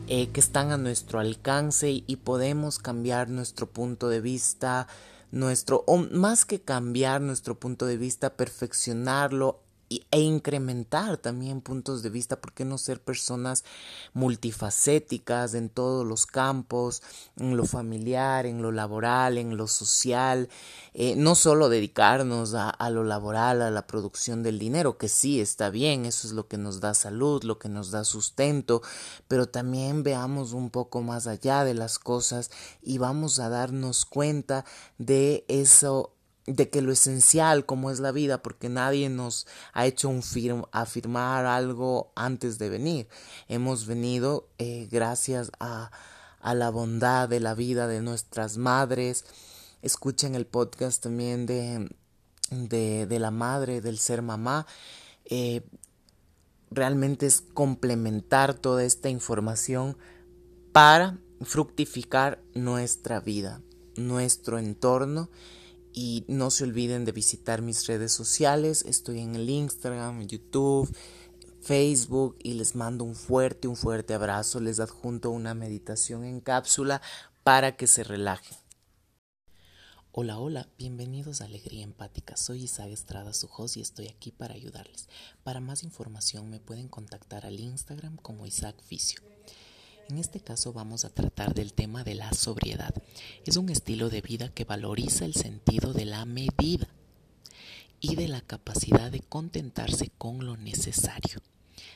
eh, 0.08 0.30
que 0.30 0.40
están 0.40 0.72
a 0.72 0.78
nuestro 0.78 1.20
alcance 1.20 2.04
y 2.08 2.16
podemos 2.16 2.80
cambiar 2.80 3.30
nuestro 3.30 3.68
punto 3.68 4.08
de 4.08 4.22
vista 4.22 4.88
nuestro, 5.32 5.84
o 5.88 5.98
más 5.98 6.46
que 6.46 6.62
cambiar 6.62 7.22
nuestro 7.22 7.60
punto 7.60 7.86
de 7.86 7.98
vista, 7.98 8.36
perfeccionarlo, 8.36 9.64
e 9.90 10.20
incrementar 10.20 11.18
también 11.18 11.62
puntos 11.62 12.04
de 12.04 12.10
vista, 12.10 12.42
¿por 12.42 12.52
qué 12.52 12.66
no 12.66 12.78
ser 12.78 13.02
personas 13.02 13.64
multifacéticas 14.14 15.54
en 15.54 15.70
todos 15.70 16.06
los 16.06 16.26
campos, 16.26 17.02
en 17.38 17.56
lo 17.56 17.66
familiar, 17.66 18.46
en 18.46 18.62
lo 18.62 18.72
laboral, 18.72 19.38
en 19.38 19.56
lo 19.56 19.68
social? 19.68 20.50
Eh, 20.94 21.16
no 21.16 21.36
solo 21.36 21.70
dedicarnos 21.70 22.54
a, 22.54 22.70
a, 22.70 22.90
lo 22.90 23.04
laboral, 23.04 23.62
a 23.62 23.72
la 23.72 23.88
producción 23.88 24.44
del 24.44 24.60
dinero, 24.60 24.98
que 24.98 25.08
sí 25.08 25.40
está 25.40 25.70
bien, 25.70 26.06
eso 26.06 26.28
es 26.28 26.34
lo 26.34 26.48
que 26.48 26.58
nos 26.58 26.82
da 26.82 26.94
salud, 26.94 27.44
lo 27.44 27.58
que 27.58 27.70
nos 27.70 27.92
da 27.92 28.04
sustento, 28.04 28.82
pero 29.28 29.48
también 29.48 30.04
veamos 30.04 30.52
un 30.52 30.70
poco 30.70 31.02
más 31.02 31.28
allá 31.28 31.64
de 31.64 31.74
las 31.74 31.98
cosas 31.98 32.52
y 32.82 32.98
vamos 32.98 33.40
a 33.40 33.50
darnos 33.50 34.06
cuenta 34.06 34.66
de 34.98 35.46
eso 35.48 36.17
de 36.48 36.70
que 36.70 36.82
lo 36.82 36.94
esencial 36.94 37.66
como 37.66 37.92
es 37.92 38.00
la 38.00 38.14
vida, 38.14 38.42
porque 38.42 38.70
nadie 38.70 39.10
nos 39.10 39.46
ha 39.74 39.86
hecho 39.86 40.08
un 40.08 40.24
afirmar 40.72 41.46
algo 41.46 42.14
antes 42.16 42.58
de 42.58 42.70
venir. 42.70 43.10
Hemos 43.50 43.86
venido 43.86 44.48
eh, 44.58 44.88
gracias 44.90 45.52
a, 45.60 45.92
a, 46.40 46.56
la 46.56 46.70
bondad 46.70 47.28
de 47.28 47.42
la 47.42 47.54
vida 47.54 47.88
de 47.88 48.02
nuestras 48.02 48.58
madres. 48.58 49.26
Escuchen 49.82 50.36
el 50.36 50.48
podcast 50.48 51.04
también 51.04 51.46
de, 51.46 51.90
de, 52.50 53.06
de 53.08 53.20
la 53.20 53.32
madre, 53.32 53.82
del 53.82 54.00
ser 54.00 54.22
mamá. 54.22 54.66
Eh, 55.26 55.64
realmente 56.72 57.26
es 57.26 57.42
complementar 57.42 58.54
toda 58.54 58.86
esta 58.86 59.10
información 59.10 59.98
para 60.72 61.20
fructificar 61.42 62.42
nuestra 62.54 63.20
vida, 63.20 63.62
nuestro 63.98 64.60
entorno 64.60 65.30
y 65.94 66.26
no 66.28 66.52
se 66.52 66.64
olviden 66.64 67.06
de 67.06 67.12
visitar 67.12 67.62
mis 67.62 67.86
redes 67.88 68.12
sociales. 68.12 68.84
Estoy 68.88 69.20
en 69.20 69.36
el 69.36 69.50
Instagram, 69.50 70.28
YouTube, 70.28 70.94
Facebook 71.62 72.38
y 72.44 72.54
les 72.54 72.76
mando 72.76 73.04
un 73.04 73.16
fuerte, 73.16 73.68
un 73.68 73.76
fuerte 73.76 74.14
abrazo. 74.14 74.60
Les 74.60 74.80
adjunto 74.80 75.32
una 75.32 75.54
meditación 75.54 76.24
en 76.24 76.40
cápsula 76.40 77.02
para 77.44 77.76
que 77.76 77.88
se 77.88 78.04
relajen. 78.04 78.58
Hola, 80.20 80.40
hola, 80.40 80.68
bienvenidos 80.80 81.42
a 81.42 81.46
Alegría 81.46 81.84
Empática. 81.84 82.38
Soy 82.38 82.64
Isaac 82.64 82.90
Estrada, 82.90 83.34
su 83.34 83.48
host, 83.56 83.78
y 83.78 83.82
estoy 83.82 84.08
aquí 84.08 84.32
para 84.32 84.56
ayudarles. 84.56 85.08
Para 85.44 85.60
más 85.60 85.84
información 85.84 86.50
me 86.50 86.60
pueden 86.60 86.88
contactar 86.88 87.46
al 87.46 87.60
Instagram 87.60 88.18
como 88.18 88.48
Isaac 88.48 88.82
Ficio. 88.84 89.22
En 90.10 90.18
este 90.18 90.40
caso 90.40 90.72
vamos 90.72 91.04
a 91.04 91.10
tratar 91.10 91.54
del 91.54 91.74
tema 91.74 92.06
de 92.06 92.16
la 92.16 92.32
sobriedad. 92.32 92.94
Es 93.46 93.58
un 93.58 93.70
estilo 93.70 94.10
de 94.10 94.22
vida 94.22 94.48
que 94.48 94.64
valoriza 94.64 95.26
el 95.26 95.34
sentido 95.34 95.92
de 95.92 96.06
la 96.06 96.24
medida 96.24 96.88
y 98.00 98.16
de 98.16 98.30
la 98.30 98.40
capacidad 98.40 99.12
de 99.12 99.20
contentarse 99.20 100.10
con 100.18 100.46
lo 100.46 100.56
necesario. 100.56 101.42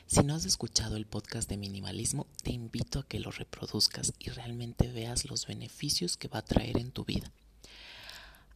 Si 0.06 0.22
no 0.22 0.34
has 0.34 0.44
escuchado 0.44 0.96
el 0.96 1.06
podcast 1.06 1.48
de 1.48 1.56
minimalismo, 1.56 2.26
te 2.42 2.50
invito 2.50 2.98
a 2.98 3.06
que 3.06 3.18
lo 3.18 3.30
reproduzcas 3.30 4.12
y 4.18 4.28
realmente 4.28 4.92
veas 4.92 5.24
los 5.24 5.46
beneficios 5.46 6.18
que 6.18 6.28
va 6.28 6.40
a 6.40 6.44
traer 6.44 6.76
en 6.76 6.90
tu 6.90 7.06
vida. 7.06 7.32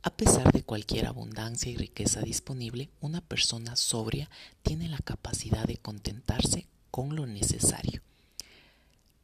A 0.02 0.10
pesar 0.10 0.52
de 0.52 0.64
cualquier 0.64 1.06
abundancia 1.06 1.72
y 1.72 1.76
riqueza 1.76 2.20
disponible, 2.20 2.90
una 3.00 3.22
persona 3.22 3.74
sobria 3.74 4.28
tiene 4.62 4.88
la 4.88 4.98
capacidad 4.98 5.64
de 5.64 5.78
contentarse 5.78 6.66
con 6.90 7.16
lo 7.16 7.26
necesario. 7.26 8.02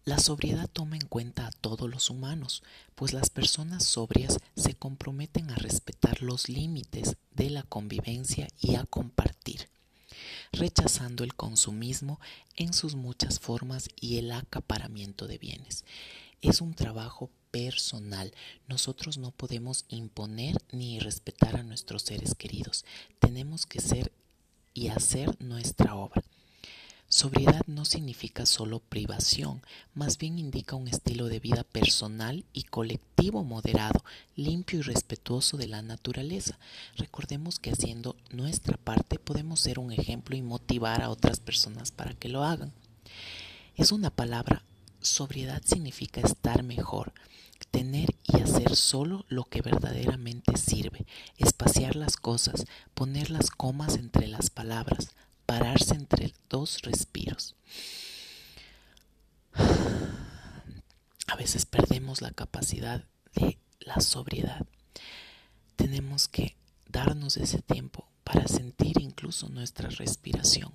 La 0.04 0.18
sobriedad 0.18 0.68
toma 0.68 0.96
en 0.96 1.06
cuenta 1.06 1.46
a 1.46 1.52
todos 1.52 1.88
los 1.88 2.10
humanos, 2.10 2.64
pues 2.96 3.12
las 3.12 3.30
personas 3.30 3.84
sobrias 3.84 4.38
se 4.56 4.74
comprometen 4.74 5.48
a 5.50 5.54
respetar 5.54 6.22
los 6.22 6.48
límites 6.48 7.16
de 7.30 7.50
la 7.50 7.62
convivencia 7.62 8.48
y 8.60 8.74
a 8.74 8.84
compartir, 8.84 9.68
rechazando 10.50 11.22
el 11.22 11.36
consumismo 11.36 12.18
en 12.56 12.72
sus 12.72 12.96
muchas 12.96 13.38
formas 13.38 13.88
y 13.94 14.18
el 14.18 14.32
acaparamiento 14.32 15.28
de 15.28 15.38
bienes. 15.38 15.84
Es 16.40 16.60
un 16.60 16.74
trabajo 16.74 17.30
personal. 17.52 18.34
Nosotros 18.66 19.18
no 19.18 19.30
podemos 19.30 19.84
imponer 19.88 20.56
ni 20.72 20.98
respetar 20.98 21.54
a 21.54 21.62
nuestros 21.62 22.02
seres 22.02 22.34
queridos. 22.34 22.84
Tenemos 23.20 23.66
que 23.66 23.80
ser 23.80 24.10
y 24.74 24.88
hacer 24.88 25.40
nuestra 25.40 25.94
obra. 25.94 26.24
Sobriedad 27.12 27.66
no 27.66 27.84
significa 27.84 28.46
solo 28.46 28.78
privación, 28.78 29.60
más 29.92 30.16
bien 30.16 30.38
indica 30.38 30.76
un 30.76 30.88
estilo 30.88 31.26
de 31.28 31.40
vida 31.40 31.62
personal 31.62 32.46
y 32.54 32.62
colectivo 32.62 33.44
moderado, 33.44 34.02
limpio 34.34 34.78
y 34.78 34.82
respetuoso 34.82 35.58
de 35.58 35.68
la 35.68 35.82
naturaleza. 35.82 36.58
Recordemos 36.96 37.58
que 37.58 37.70
haciendo 37.70 38.16
nuestra 38.30 38.78
parte 38.78 39.18
podemos 39.18 39.60
ser 39.60 39.78
un 39.78 39.92
ejemplo 39.92 40.36
y 40.36 40.40
motivar 40.40 41.02
a 41.02 41.10
otras 41.10 41.38
personas 41.38 41.90
para 41.90 42.14
que 42.14 42.30
lo 42.30 42.44
hagan. 42.44 42.72
Es 43.76 43.92
una 43.92 44.08
palabra, 44.08 44.62
sobriedad 45.02 45.60
significa 45.66 46.22
estar 46.22 46.62
mejor, 46.62 47.12
tener 47.70 48.16
y 48.24 48.40
hacer 48.40 48.74
solo 48.74 49.26
lo 49.28 49.44
que 49.44 49.60
verdaderamente 49.60 50.56
sirve, 50.56 51.04
espaciar 51.36 51.94
las 51.94 52.16
cosas, 52.16 52.64
poner 52.94 53.28
las 53.28 53.50
comas 53.50 53.96
entre 53.96 54.28
las 54.28 54.48
palabras, 54.48 55.10
pararse 55.52 55.94
entre 55.94 56.32
dos 56.48 56.80
respiros. 56.80 57.54
A 61.26 61.36
veces 61.36 61.66
perdemos 61.66 62.22
la 62.22 62.30
capacidad 62.30 63.04
de 63.34 63.58
la 63.80 64.00
sobriedad. 64.00 64.64
Tenemos 65.76 66.26
que 66.26 66.56
darnos 66.88 67.36
ese 67.36 67.60
tiempo 67.60 68.08
para 68.24 68.48
sentir 68.48 68.98
incluso 69.02 69.50
nuestra 69.50 69.90
respiración. 69.90 70.72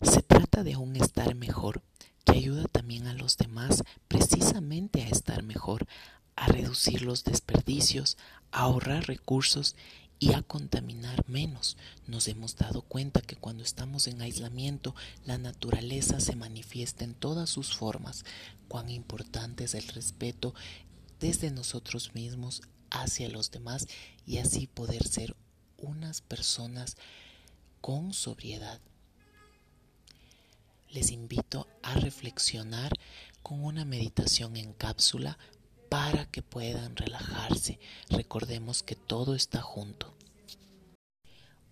Se 0.00 0.22
trata 0.22 0.64
de 0.64 0.76
un 0.76 0.96
estar 0.96 1.34
mejor 1.34 1.82
que 2.24 2.38
ayuda 2.38 2.64
también 2.64 3.08
a 3.08 3.12
los 3.12 3.36
demás 3.36 3.84
precisamente 4.08 5.02
a 5.02 5.08
estar 5.08 5.42
mejor, 5.42 5.86
a 6.34 6.46
reducir 6.46 7.02
los 7.02 7.24
desperdicios, 7.24 8.16
a 8.52 8.60
ahorrar 8.60 9.06
recursos 9.06 9.76
y 10.20 10.34
a 10.34 10.42
contaminar 10.42 11.24
menos. 11.26 11.78
Nos 12.06 12.28
hemos 12.28 12.54
dado 12.54 12.82
cuenta 12.82 13.22
que 13.22 13.36
cuando 13.36 13.64
estamos 13.64 14.06
en 14.06 14.20
aislamiento, 14.20 14.94
la 15.24 15.38
naturaleza 15.38 16.20
se 16.20 16.36
manifiesta 16.36 17.04
en 17.04 17.14
todas 17.14 17.48
sus 17.48 17.74
formas. 17.74 18.24
Cuán 18.68 18.90
importante 18.90 19.64
es 19.64 19.74
el 19.74 19.88
respeto 19.88 20.54
desde 21.18 21.50
nosotros 21.50 22.14
mismos 22.14 22.62
hacia 22.90 23.30
los 23.30 23.50
demás 23.50 23.88
y 24.26 24.38
así 24.38 24.66
poder 24.66 25.08
ser 25.08 25.34
unas 25.78 26.20
personas 26.20 26.98
con 27.80 28.12
sobriedad. 28.12 28.78
Les 30.90 31.12
invito 31.12 31.66
a 31.82 31.94
reflexionar 31.94 32.92
con 33.42 33.64
una 33.64 33.86
meditación 33.86 34.56
en 34.56 34.74
cápsula 34.74 35.38
para 35.90 36.24
que 36.26 36.40
puedan 36.40 36.94
relajarse. 36.94 37.80
Recordemos 38.08 38.84
que 38.84 38.94
todo 38.94 39.34
está 39.34 39.60
junto. 39.60 40.14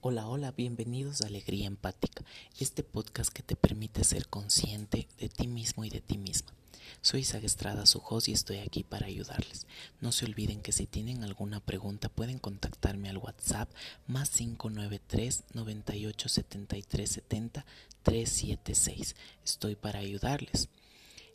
Hola, 0.01 0.27
hola, 0.27 0.51
bienvenidos 0.51 1.23
a 1.23 1.29
Alegría 1.29 1.69
Empática, 1.69 2.25
este 2.59 2.83
podcast 2.83 3.33
que 3.33 3.45
te 3.45 3.55
permite 3.55 4.03
ser 4.03 4.27
consciente 4.27 5.07
de 5.21 5.29
ti 5.29 5.47
mismo 5.47 5.85
y 5.85 5.91
de 5.91 6.01
ti 6.01 6.19
misma. 6.19 6.53
Soy 7.01 7.21
Isaac 7.21 7.45
Estrada, 7.45 7.85
y 8.27 8.33
estoy 8.33 8.59
aquí 8.59 8.83
para 8.83 9.07
ayudarles. 9.07 9.69
No 10.01 10.11
se 10.11 10.25
olviden 10.25 10.63
que 10.63 10.73
si 10.73 10.87
tienen 10.87 11.23
alguna 11.23 11.61
pregunta 11.61 12.09
pueden 12.09 12.41
contactarme 12.41 13.09
al 13.11 13.19
WhatsApp 13.19 13.71
más 14.09 14.31
593 14.31 15.45
98 15.55 16.29
73 16.29 17.09
70 17.09 17.67
376. 18.03 19.15
Estoy 19.45 19.77
para 19.77 20.01
ayudarles. 20.01 20.69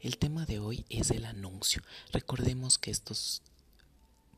El 0.03 0.17
tema 0.17 0.45
de 0.45 0.59
hoy 0.59 0.83
es 0.89 1.11
el 1.11 1.23
anuncio. 1.23 1.81
Recordemos 2.11 2.77
que 2.77 2.91
estos 2.91 3.41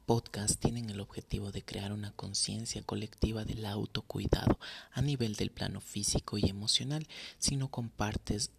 podcasts 0.06 0.60
tienen 0.60 0.92
el 0.92 1.00
objetivo 1.00 1.52
de 1.52 1.64
crear 1.64 1.92
una 1.92 2.12
conciencia 2.12 2.84
colectiva 2.84 3.46
del 3.46 3.66
autocuidado 3.66 4.60
a 4.92 5.02
nivel 5.02 5.34
del 5.34 5.50
plano 5.50 5.82
físico 5.82 6.38
y 6.38 6.48
emocional. 6.48 7.08
Si 7.40 7.56
no 7.56 7.72
compartes 7.72 8.52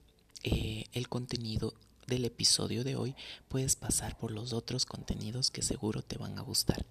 eh, 0.42 0.86
el 0.94 1.08
contenido 1.08 1.74
del 2.08 2.24
episodio 2.24 2.82
de 2.82 2.96
hoy, 2.96 3.14
puedes 3.46 3.76
pasar 3.76 4.18
por 4.18 4.32
los 4.32 4.52
otros 4.52 4.84
contenidos 4.84 5.52
que 5.52 5.62
seguro 5.62 6.02
te 6.02 6.18
van 6.18 6.36
a 6.40 6.42
gustar. 6.42 6.84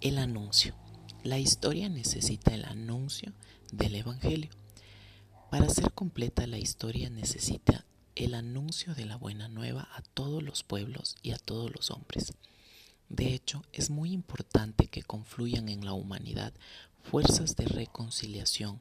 El 0.00 0.16
anuncio. 0.16 0.76
La 1.24 1.40
historia 1.40 1.88
necesita 1.88 2.54
el 2.54 2.66
anuncio 2.66 3.32
del 3.72 3.96
Evangelio. 3.96 4.50
Para 5.50 5.68
ser 5.68 5.90
completa 5.90 6.46
la 6.46 6.58
historia 6.58 7.10
necesita 7.10 7.84
el 8.16 8.34
anuncio 8.34 8.94
de 8.94 9.04
la 9.04 9.16
buena 9.16 9.48
nueva 9.48 9.88
a 9.94 10.02
todos 10.02 10.42
los 10.42 10.62
pueblos 10.62 11.16
y 11.22 11.32
a 11.32 11.38
todos 11.38 11.72
los 11.74 11.90
hombres. 11.90 12.32
De 13.08 13.34
hecho, 13.34 13.62
es 13.72 13.90
muy 13.90 14.12
importante 14.12 14.86
que 14.88 15.02
confluyan 15.02 15.68
en 15.68 15.84
la 15.84 15.92
humanidad 15.92 16.52
fuerzas 17.02 17.56
de 17.56 17.66
reconciliación, 17.66 18.80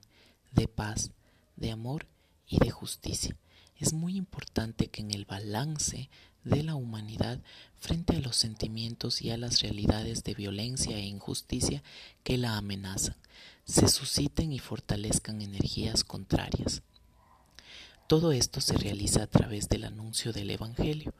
de 0.51 0.67
paz, 0.67 1.11
de 1.55 1.71
amor 1.71 2.07
y 2.47 2.59
de 2.59 2.71
justicia. 2.71 3.35
Es 3.77 3.93
muy 3.93 4.15
importante 4.15 4.87
que 4.87 5.01
en 5.01 5.11
el 5.11 5.25
balance 5.25 6.09
de 6.43 6.63
la 6.63 6.75
humanidad 6.75 7.39
frente 7.77 8.15
a 8.15 8.19
los 8.19 8.35
sentimientos 8.35 9.21
y 9.21 9.31
a 9.31 9.37
las 9.37 9.61
realidades 9.61 10.23
de 10.23 10.33
violencia 10.33 10.97
e 10.97 11.05
injusticia 11.05 11.83
que 12.23 12.37
la 12.37 12.57
amenazan, 12.57 13.15
se 13.65 13.87
susciten 13.87 14.51
y 14.51 14.59
fortalezcan 14.59 15.41
energías 15.41 16.03
contrarias. 16.03 16.81
Todo 18.07 18.33
esto 18.33 18.59
se 18.59 18.77
realiza 18.77 19.23
a 19.23 19.27
través 19.27 19.69
del 19.69 19.85
anuncio 19.85 20.33
del 20.33 20.51
Evangelio, 20.51 21.13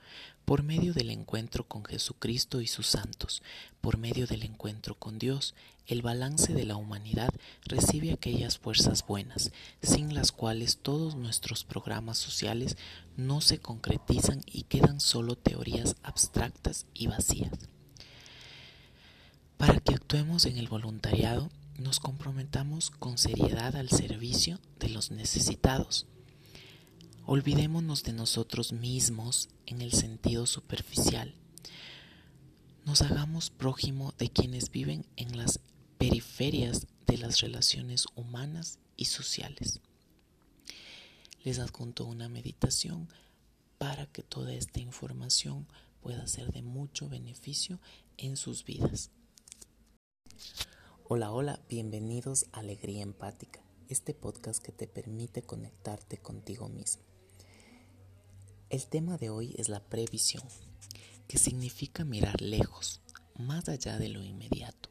por 0.43 0.63
medio 0.63 0.93
del 0.93 1.11
encuentro 1.11 1.65
con 1.65 1.85
Jesucristo 1.85 2.59
y 2.59 2.67
sus 2.67 2.87
santos, 2.87 3.41
por 3.79 3.97
medio 3.97 4.27
del 4.27 4.43
encuentro 4.43 4.95
con 4.95 5.17
Dios, 5.17 5.55
el 5.87 6.01
balance 6.01 6.53
de 6.53 6.65
la 6.65 6.75
humanidad 6.75 7.29
recibe 7.65 8.11
aquellas 8.11 8.57
fuerzas 8.57 9.05
buenas, 9.05 9.51
sin 9.81 10.13
las 10.13 10.33
cuales 10.33 10.77
todos 10.77 11.15
nuestros 11.15 11.63
programas 11.63 12.17
sociales 12.17 12.77
no 13.15 13.39
se 13.39 13.59
concretizan 13.59 14.41
y 14.45 14.63
quedan 14.63 14.99
solo 14.99 15.37
teorías 15.37 15.95
abstractas 16.03 16.85
y 16.93 17.07
vacías. 17.07 17.51
Para 19.57 19.79
que 19.79 19.93
actuemos 19.93 20.45
en 20.45 20.57
el 20.57 20.67
voluntariado, 20.67 21.49
nos 21.77 22.01
comprometamos 22.01 22.91
con 22.91 23.17
seriedad 23.17 23.75
al 23.77 23.89
servicio 23.89 24.59
de 24.79 24.89
los 24.89 25.11
necesitados, 25.11 26.07
Olvidémonos 27.25 28.03
de 28.03 28.11
nosotros 28.11 28.73
mismos 28.73 29.47
en 29.65 29.81
el 29.81 29.93
sentido 29.93 30.45
superficial. 30.45 31.33
Nos 32.85 33.01
hagamos 33.01 33.49
prójimo 33.49 34.13
de 34.17 34.29
quienes 34.29 34.69
viven 34.69 35.05
en 35.15 35.37
las 35.37 35.61
periferias 35.97 36.85
de 37.07 37.17
las 37.17 37.39
relaciones 37.39 38.07
humanas 38.15 38.77
y 38.97 39.05
sociales. 39.05 39.79
Les 41.45 41.59
adjunto 41.59 42.05
una 42.05 42.27
meditación 42.27 43.07
para 43.77 44.05
que 44.07 44.21
toda 44.21 44.53
esta 44.53 44.81
información 44.81 45.65
pueda 46.01 46.27
ser 46.27 46.51
de 46.51 46.61
mucho 46.61 47.07
beneficio 47.07 47.79
en 48.17 48.35
sus 48.35 48.65
vidas. 48.65 49.11
Hola, 51.05 51.31
hola, 51.31 51.61
bienvenidos 51.69 52.47
a 52.51 52.59
Alegría 52.59 53.01
Empática, 53.01 53.61
este 53.87 54.13
podcast 54.13 54.61
que 54.61 54.73
te 54.73 54.87
permite 54.87 55.41
conectarte 55.41 56.17
contigo 56.17 56.67
mismo. 56.67 57.12
El 58.73 58.87
tema 58.87 59.17
de 59.19 59.29
hoy 59.29 59.53
es 59.59 59.69
la 59.69 59.81
previsión, 59.81 60.41
que 61.27 61.37
significa 61.37 62.05
mirar 62.05 62.41
lejos, 62.41 63.01
más 63.37 63.69
allá 63.69 63.99
de 63.99 64.09
lo 64.09 64.23
inmediato. 64.23 64.89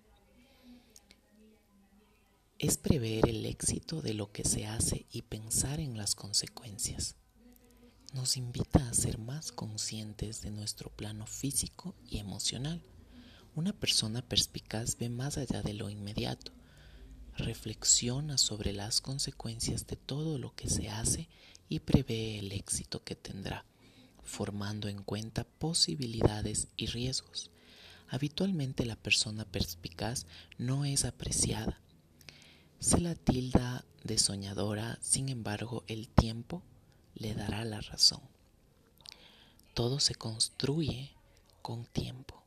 Es 2.61 2.77
prever 2.77 3.29
el 3.29 3.45
éxito 3.45 4.01
de 4.01 4.15
lo 4.15 4.31
que 4.31 4.45
se 4.45 4.67
hace 4.67 5.07
y 5.11 5.23
pensar 5.23 5.81
en 5.81 5.97
las 5.97 6.15
consecuencias. 6.15 7.17
Nos 8.13 8.37
invita 8.37 8.89
a 8.89 8.95
ser 8.95 9.19
más 9.19 9.51
conscientes 9.51 10.43
de 10.43 10.53
nuestro 10.53 10.89
plano 10.89 11.27
físico 11.27 11.97
y 12.09 12.19
emocional. 12.19 12.81
Una 13.57 13.73
persona 13.73 14.23
perspicaz 14.23 14.97
ve 14.97 15.09
más 15.09 15.39
allá 15.39 15.61
de 15.61 15.75
lo 15.75 15.91
inmediato, 15.91 16.53
reflexiona 17.37 18.39
sobre 18.39 18.73
las 18.73 19.01
consecuencias 19.01 19.89
de 19.89 19.97
todo 19.97 20.39
lo 20.39 20.55
que 20.55 20.71
se 20.71 20.89
hace 20.89 21.29
y 21.69 21.81
prevé 21.81 22.39
el 22.39 22.53
éxito 22.53 23.03
que 23.03 23.17
tendrá 23.17 23.67
formando 24.25 24.89
en 24.89 25.03
cuenta 25.03 25.45
posibilidades 25.45 26.69
y 26.77 26.87
riesgos. 26.87 27.51
Habitualmente 28.09 28.85
la 28.85 28.97
persona 28.97 29.45
perspicaz 29.45 30.27
no 30.59 30.85
es 30.85 31.05
apreciada. 31.05 31.81
Se 32.79 33.01
la 33.01 33.15
tilda 33.15 33.85
de 34.05 34.19
soñadora, 34.19 34.99
sin 35.01 35.29
embargo 35.29 35.85
el 35.87 36.09
tiempo 36.09 36.63
le 37.15 37.35
dará 37.35 37.65
la 37.65 37.81
razón. 37.81 38.21
Todo 39.75 40.01
se 40.01 40.15
construye 40.15 41.13
con 41.63 41.87
tiempo. 41.87 42.43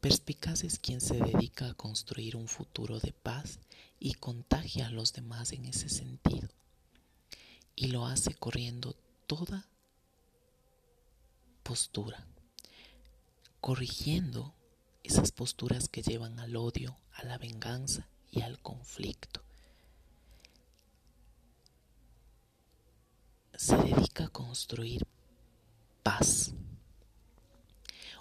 Perspicaz 0.00 0.64
es 0.64 0.78
quien 0.78 1.00
se 1.00 1.16
dedica 1.16 1.70
a 1.70 1.74
construir 1.74 2.36
un 2.36 2.46
futuro 2.46 3.00
de 3.00 3.12
paz 3.12 3.58
y 3.98 4.14
contagia 4.14 4.86
a 4.86 4.90
los 4.90 5.12
demás 5.12 5.52
en 5.52 5.64
ese 5.64 5.88
sentido. 5.88 6.48
Y 7.74 7.88
lo 7.88 8.06
hace 8.06 8.34
corriendo 8.34 8.94
toda 9.26 9.66
postura, 11.64 12.26
corrigiendo 13.60 14.54
esas 15.02 15.32
posturas 15.32 15.88
que 15.88 16.02
llevan 16.02 16.38
al 16.38 16.56
odio, 16.56 16.98
a 17.14 17.24
la 17.24 17.38
venganza 17.38 18.06
y 18.30 18.42
al 18.42 18.58
conflicto. 18.60 19.42
Se 23.54 23.76
dedica 23.78 24.24
a 24.24 24.28
construir 24.28 25.06
paz. 26.02 26.52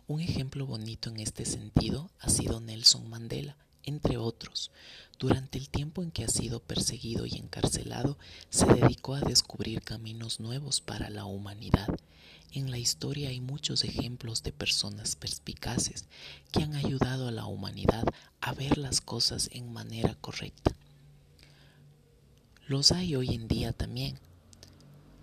Un 0.07 0.21
ejemplo 0.21 0.65
bonito 0.65 1.09
en 1.09 1.19
este 1.19 1.43
sentido 1.43 2.09
ha 2.19 2.29
sido 2.29 2.61
Nelson 2.61 3.09
Mandela, 3.09 3.57
entre 3.83 4.15
otros. 4.17 4.71
Durante 5.19 5.57
el 5.57 5.69
tiempo 5.69 6.01
en 6.01 6.11
que 6.11 6.23
ha 6.23 6.29
sido 6.29 6.61
perseguido 6.61 7.25
y 7.25 7.35
encarcelado, 7.35 8.17
se 8.49 8.67
dedicó 8.67 9.15
a 9.15 9.21
descubrir 9.21 9.81
caminos 9.81 10.39
nuevos 10.39 10.79
para 10.79 11.09
la 11.09 11.25
humanidad 11.25 11.89
en 12.53 12.69
la 12.69 12.77
historia 12.77 13.29
hay 13.29 13.41
muchos 13.41 13.83
ejemplos 13.83 14.43
de 14.43 14.51
personas 14.51 15.15
perspicaces 15.15 16.05
que 16.51 16.63
han 16.63 16.75
ayudado 16.75 17.27
a 17.27 17.31
la 17.31 17.45
humanidad 17.45 18.03
a 18.41 18.53
ver 18.53 18.77
las 18.77 19.01
cosas 19.01 19.49
en 19.53 19.73
manera 19.73 20.15
correcta. 20.15 20.71
Los 22.67 22.91
hay 22.91 23.15
hoy 23.15 23.33
en 23.33 23.47
día 23.47 23.73
también. 23.73 24.19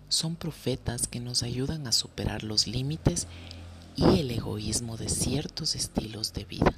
son 0.09 0.35
profetas 0.35 1.07
que 1.07 1.21
nos 1.21 1.41
ayudan 1.41 1.87
a 1.87 1.93
superar 1.93 2.43
los 2.43 2.67
límites 2.67 3.27
y 3.95 4.19
el 4.19 4.29
egoísmo 4.29 4.97
de 4.97 5.07
ciertos 5.07 5.73
estilos 5.73 6.33
de 6.33 6.43
vida. 6.43 6.77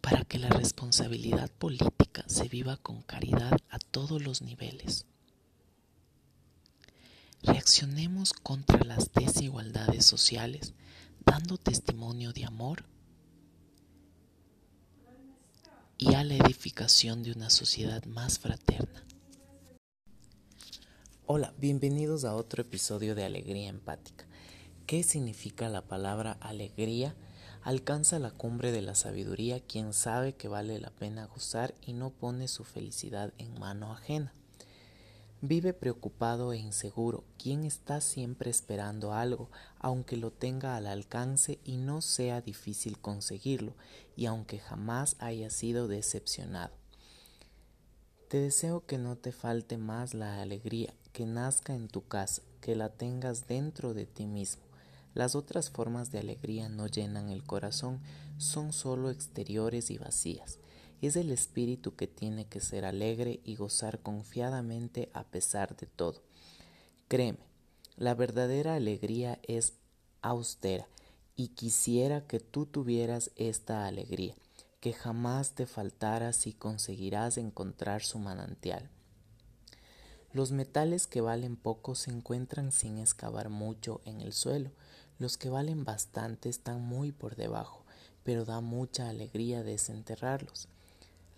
Para 0.00 0.24
que 0.24 0.40
la 0.40 0.48
responsabilidad 0.48 1.48
política 1.48 2.24
se 2.26 2.48
viva 2.48 2.76
con 2.76 3.02
caridad 3.02 3.56
a 3.70 3.78
todos 3.78 4.20
los 4.20 4.42
niveles. 4.42 5.06
Reaccionemos 7.42 8.32
contra 8.34 8.84
las 8.84 9.12
desigualdades 9.12 10.06
sociales 10.06 10.74
dando 11.24 11.58
testimonio 11.58 12.32
de 12.32 12.44
amor 12.44 12.84
y 15.98 16.14
a 16.14 16.22
la 16.22 16.34
edificación 16.36 17.24
de 17.24 17.32
una 17.32 17.50
sociedad 17.50 18.04
más 18.04 18.38
fraterna. 18.38 19.04
Hola, 21.26 21.52
bienvenidos 21.58 22.24
a 22.24 22.36
otro 22.36 22.62
episodio 22.62 23.16
de 23.16 23.24
Alegría 23.24 23.68
Empática. 23.68 24.24
¿Qué 24.86 25.02
significa 25.02 25.68
la 25.68 25.82
palabra 25.82 26.36
alegría? 26.40 27.16
Alcanza 27.62 28.20
la 28.20 28.30
cumbre 28.30 28.70
de 28.70 28.82
la 28.82 28.94
sabiduría 28.94 29.58
quien 29.58 29.94
sabe 29.94 30.36
que 30.36 30.46
vale 30.46 30.78
la 30.78 30.90
pena 30.90 31.26
gozar 31.26 31.74
y 31.84 31.92
no 31.92 32.10
pone 32.10 32.46
su 32.46 32.62
felicidad 32.62 33.34
en 33.38 33.58
mano 33.58 33.92
ajena. 33.92 34.32
Vive 35.44 35.72
preocupado 35.72 36.52
e 36.52 36.58
inseguro, 36.58 37.24
quien 37.36 37.64
está 37.64 38.00
siempre 38.00 38.48
esperando 38.48 39.12
algo, 39.12 39.50
aunque 39.80 40.16
lo 40.16 40.30
tenga 40.30 40.76
al 40.76 40.86
alcance 40.86 41.58
y 41.64 41.78
no 41.78 42.00
sea 42.00 42.40
difícil 42.40 43.00
conseguirlo, 43.00 43.74
y 44.14 44.26
aunque 44.26 44.60
jamás 44.60 45.16
haya 45.18 45.50
sido 45.50 45.88
decepcionado. 45.88 46.76
Te 48.28 48.38
deseo 48.38 48.86
que 48.86 48.98
no 48.98 49.16
te 49.16 49.32
falte 49.32 49.78
más 49.78 50.14
la 50.14 50.40
alegría, 50.40 50.94
que 51.12 51.26
nazca 51.26 51.74
en 51.74 51.88
tu 51.88 52.06
casa, 52.06 52.42
que 52.60 52.76
la 52.76 52.90
tengas 52.90 53.48
dentro 53.48 53.94
de 53.94 54.06
ti 54.06 54.28
mismo. 54.28 54.62
Las 55.12 55.34
otras 55.34 55.70
formas 55.70 56.12
de 56.12 56.20
alegría 56.20 56.68
no 56.68 56.86
llenan 56.86 57.30
el 57.30 57.42
corazón, 57.42 58.00
son 58.38 58.72
solo 58.72 59.10
exteriores 59.10 59.90
y 59.90 59.98
vacías. 59.98 60.60
Es 61.02 61.16
el 61.16 61.32
espíritu 61.32 61.96
que 61.96 62.06
tiene 62.06 62.46
que 62.46 62.60
ser 62.60 62.84
alegre 62.84 63.40
y 63.44 63.56
gozar 63.56 63.98
confiadamente 63.98 65.10
a 65.12 65.24
pesar 65.24 65.76
de 65.76 65.86
todo. 65.86 66.22
Créeme, 67.08 67.40
la 67.96 68.14
verdadera 68.14 68.76
alegría 68.76 69.40
es 69.42 69.74
austera 70.22 70.86
y 71.34 71.48
quisiera 71.48 72.26
que 72.28 72.38
tú 72.38 72.66
tuvieras 72.66 73.32
esta 73.34 73.86
alegría, 73.86 74.36
que 74.78 74.92
jamás 74.92 75.56
te 75.56 75.66
faltara 75.66 76.32
si 76.32 76.52
conseguirás 76.52 77.36
encontrar 77.36 78.02
su 78.02 78.20
manantial. 78.20 78.88
Los 80.32 80.52
metales 80.52 81.08
que 81.08 81.20
valen 81.20 81.56
poco 81.56 81.96
se 81.96 82.12
encuentran 82.12 82.70
sin 82.70 82.98
excavar 82.98 83.48
mucho 83.48 84.00
en 84.04 84.20
el 84.20 84.32
suelo, 84.32 84.70
los 85.18 85.36
que 85.36 85.50
valen 85.50 85.84
bastante 85.84 86.48
están 86.48 86.80
muy 86.80 87.10
por 87.10 87.34
debajo, 87.34 87.84
pero 88.22 88.44
da 88.44 88.60
mucha 88.60 89.08
alegría 89.08 89.64
desenterrarlos. 89.64 90.68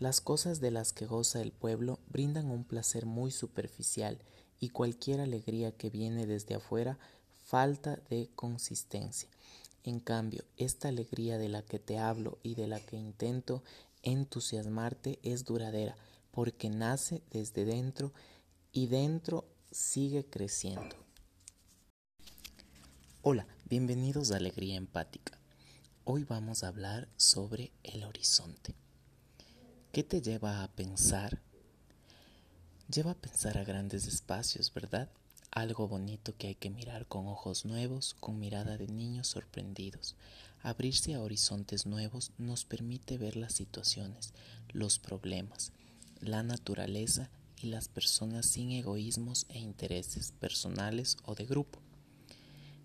Las 0.01 0.21
cosas 0.21 0.61
de 0.61 0.73
las 0.73 0.93
que 0.93 1.07
goza 1.07 1.41
el 1.41 1.53
pueblo 1.53 2.01
brindan 2.09 2.51
un 2.51 2.65
placer 2.65 3.07
muy 3.07 3.31
superficial 3.31 4.19
y 4.59 4.71
cualquier 4.71 5.21
alegría 5.21 5.71
que 5.71 5.89
viene 5.89 6.27
desde 6.27 6.57
afuera 6.57 6.99
falta 7.45 7.97
de 8.11 8.29
consistencia. 8.35 9.29
En 9.85 10.01
cambio, 10.01 10.45
esta 10.57 10.89
alegría 10.89 11.39
de 11.39 11.49
la 11.49 11.63
que 11.63 11.79
te 11.79 11.99
hablo 11.99 12.39
y 12.43 12.55
de 12.57 12.67
la 12.67 12.81
que 12.81 12.97
intento 12.97 13.63
entusiasmarte 14.03 15.21
es 15.23 15.45
duradera, 15.45 15.97
porque 16.33 16.71
nace 16.71 17.23
desde 17.31 17.65
dentro 17.65 18.13
y 18.73 18.89
dentro 18.89 19.45
sigue 19.71 20.25
creciendo. 20.25 20.97
Hola, 23.23 23.47
bienvenidos 23.67 24.33
a 24.33 24.37
Alegría 24.37 24.77
Empática. 24.77 25.39
Hoy 26.05 26.25
vamos 26.25 26.65
a 26.65 26.69
hablar 26.69 27.09
sobre 27.17 27.73
el 27.83 28.05
horizonte. 28.05 28.75
¿Qué 29.95 30.03
te 30.03 30.21
lleva 30.21 30.65
a 30.65 30.69
pensar? 30.73 31.41
Lleva 32.93 33.13
a 33.13 33.15
pensar 33.15 33.59
a 33.59 33.63
grandes 33.63 34.09
espacios, 34.09 34.75
¿verdad? 34.75 35.09
Algo 35.53 35.87
bonito 35.87 36.37
que 36.37 36.49
hay 36.49 36.57
que 36.57 36.69
mirar 36.69 37.07
con 37.07 37.29
ojos 37.29 37.65
nuevos, 37.65 38.17
con 38.19 38.41
mirada 38.41 38.77
de 38.77 38.89
niños 38.89 39.29
sorprendidos. 39.29 40.17
Abrirse 40.65 41.15
a 41.15 41.21
horizontes 41.21 41.87
nuevos 41.87 42.33
nos 42.39 42.65
permite 42.65 43.19
ver 43.19 43.37
las 43.37 43.53
situaciones, 43.53 44.35
los 44.73 44.99
problemas, 44.99 45.71
la 46.21 46.43
naturaleza 46.43 47.31
y 47.63 47.69
las 47.69 47.87
personas 47.87 48.47
sin 48.47 48.73
egoísmos 48.73 49.47
e 49.49 49.61
intereses 49.61 50.33
personales 50.33 51.19
o 51.25 51.37
de 51.37 51.47
grupo. 51.47 51.79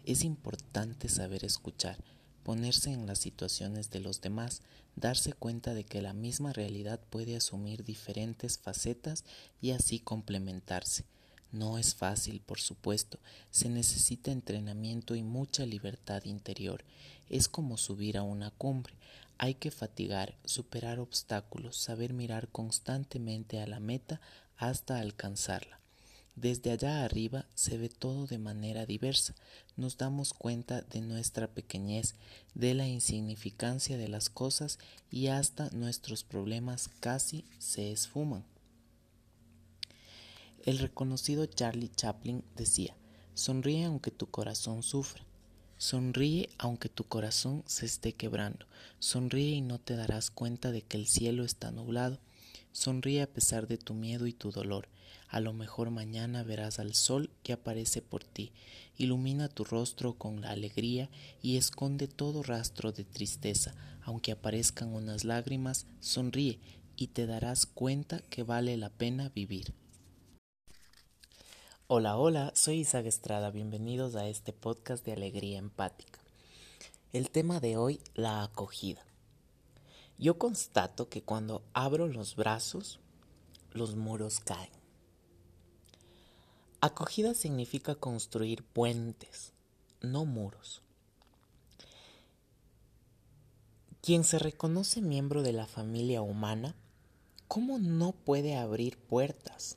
Es 0.05 0.23
importante 0.23 1.09
saber 1.09 1.43
escuchar, 1.43 1.97
ponerse 2.43 2.91
en 2.91 3.05
las 3.05 3.19
situaciones 3.19 3.89
de 3.89 3.99
los 3.99 4.21
demás, 4.21 4.61
darse 4.95 5.33
cuenta 5.33 5.73
de 5.73 5.83
que 5.83 6.01
la 6.01 6.13
misma 6.13 6.53
realidad 6.53 6.99
puede 7.09 7.35
asumir 7.35 7.83
diferentes 7.83 8.57
facetas 8.57 9.23
y 9.61 9.71
así 9.71 9.99
complementarse. 9.99 11.05
No 11.51 11.77
es 11.77 11.95
fácil, 11.95 12.41
por 12.41 12.59
supuesto, 12.59 13.19
se 13.49 13.69
necesita 13.69 14.31
entrenamiento 14.31 15.15
y 15.15 15.23
mucha 15.23 15.65
libertad 15.65 16.23
interior. 16.25 16.83
Es 17.29 17.47
como 17.47 17.77
subir 17.77 18.17
a 18.17 18.23
una 18.23 18.51
cumbre. 18.51 18.93
Hay 19.39 19.55
que 19.55 19.71
fatigar, 19.71 20.37
superar 20.45 20.99
obstáculos, 20.99 21.77
saber 21.77 22.13
mirar 22.13 22.49
constantemente 22.49 23.61
a 23.61 23.67
la 23.67 23.79
meta 23.79 24.21
hasta 24.57 24.99
alcanzarla. 24.99 25.78
Desde 26.35 26.71
allá 26.71 27.03
arriba 27.03 27.45
se 27.53 27.77
ve 27.77 27.89
todo 27.89 28.25
de 28.25 28.37
manera 28.37 28.85
diversa, 28.85 29.35
nos 29.75 29.97
damos 29.97 30.33
cuenta 30.33 30.81
de 30.81 31.01
nuestra 31.01 31.47
pequeñez, 31.47 32.15
de 32.55 32.73
la 32.73 32.87
insignificancia 32.87 33.97
de 33.97 34.07
las 34.07 34.29
cosas 34.29 34.79
y 35.11 35.27
hasta 35.27 35.69
nuestros 35.71 36.23
problemas 36.23 36.89
casi 36.99 37.43
se 37.57 37.91
esfuman. 37.91 38.45
El 40.65 40.79
reconocido 40.79 41.45
Charlie 41.45 41.91
Chaplin 41.95 42.43
decía, 42.55 42.95
sonríe 43.33 43.85
aunque 43.85 44.11
tu 44.11 44.27
corazón 44.27 44.83
sufra, 44.83 45.23
sonríe 45.77 46.49
aunque 46.57 46.89
tu 46.89 47.05
corazón 47.05 47.63
se 47.65 47.85
esté 47.85 48.13
quebrando, 48.13 48.65
sonríe 48.99 49.55
y 49.55 49.61
no 49.61 49.79
te 49.79 49.95
darás 49.95 50.29
cuenta 50.29 50.71
de 50.71 50.81
que 50.81 50.97
el 50.97 51.07
cielo 51.07 51.45
está 51.45 51.71
nublado, 51.71 52.19
sonríe 52.73 53.21
a 53.21 53.31
pesar 53.31 53.67
de 53.67 53.77
tu 53.77 53.93
miedo 53.93 54.27
y 54.27 54.33
tu 54.33 54.51
dolor, 54.51 54.89
a 55.29 55.39
lo 55.39 55.53
mejor 55.53 55.91
mañana 55.91 56.43
verás 56.43 56.79
al 56.79 56.95
sol 56.95 57.29
que 57.43 57.53
aparece 57.53 58.01
por 58.01 58.23
ti, 58.23 58.51
ilumina 58.97 59.47
tu 59.47 59.63
rostro 59.63 60.15
con 60.15 60.41
la 60.41 60.49
alegría 60.49 61.09
y 61.41 61.57
esconde 61.57 62.07
todo 62.07 62.41
rastro 62.41 62.91
de 62.91 63.05
tristeza, 63.05 63.75
aunque 64.01 64.31
aparezcan 64.31 64.93
unas 64.93 65.23
lágrimas, 65.23 65.85
sonríe 65.99 66.59
y 66.95 67.07
te 67.07 67.27
darás 67.27 67.67
cuenta 67.67 68.19
que 68.29 68.43
vale 68.43 68.75
la 68.75 68.89
pena 68.89 69.29
vivir. 69.29 69.73
Hola, 71.87 72.17
hola, 72.17 72.51
soy 72.55 72.79
Isaac 72.79 73.05
Estrada, 73.05 73.51
bienvenidos 73.51 74.15
a 74.15 74.27
este 74.27 74.51
podcast 74.51 75.05
de 75.05 75.13
Alegría 75.13 75.59
Empática. 75.59 76.19
El 77.13 77.29
tema 77.29 77.59
de 77.59 77.77
hoy, 77.77 78.01
la 78.15 78.43
acogida. 78.43 79.05
Yo 80.17 80.37
constato 80.37 81.07
que 81.07 81.21
cuando 81.21 81.63
abro 81.73 82.07
los 82.07 82.35
brazos, 82.35 82.99
los 83.71 83.95
muros 83.95 84.39
caen. 84.39 84.78
Acogida 86.81 87.33
significa 87.33 87.95
construir 87.95 88.63
puentes, 88.63 89.51
no 89.99 90.23
muros. 90.23 90.81
Quien 94.01 94.23
se 94.23 94.39
reconoce 94.39 95.01
miembro 95.01 95.43
de 95.43 95.51
la 95.51 95.67
familia 95.67 96.21
humana, 96.21 96.77
¿cómo 97.49 97.79
no 97.79 98.13
puede 98.13 98.55
abrir 98.55 98.97
puertas? 98.97 99.75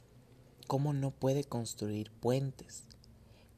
¿Cómo 0.68 0.92
no 0.92 1.10
puede 1.10 1.42
construir 1.42 2.12
puentes? 2.12 2.84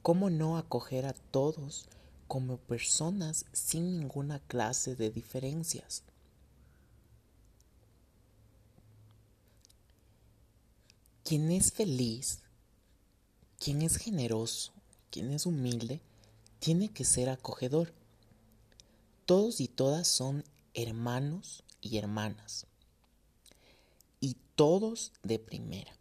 ¿Cómo 0.01 0.31
no 0.31 0.57
acoger 0.57 1.05
a 1.05 1.13
todos 1.13 1.87
como 2.29 2.57
personas 2.57 3.45
sin 3.53 4.01
ninguna 4.01 4.39
clase 4.39 4.97
de 4.97 5.11
diferencias? 5.11 6.03
Quien 11.25 11.51
es 11.53 11.73
feliz 11.73 12.41
quien 13.65 13.81
es 13.81 13.97
generoso, 13.97 14.75
quien 15.11 15.31
es 15.31 15.47
humilde, 15.47 16.03
tiene 16.59 16.91
que 16.91 17.03
ser 17.03 17.31
acogedor. 17.31 17.95
Todos 19.25 19.59
y 19.59 19.69
todas 19.69 20.07
son 20.07 20.45
hermanos 20.75 21.65
y 21.81 21.97
hermanas. 21.97 22.67
Y 24.21 24.37
todos 24.55 25.13
de 25.23 25.39
primera. 25.39 25.97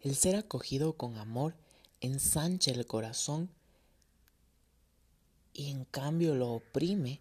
El 0.00 0.14
ser 0.14 0.36
acogido 0.36 0.92
con 0.92 1.16
amor 1.16 1.56
ensancha 2.00 2.70
el 2.70 2.86
corazón 2.86 3.50
y 5.52 5.72
en 5.72 5.84
cambio 5.84 6.36
lo 6.36 6.52
oprime 6.52 7.20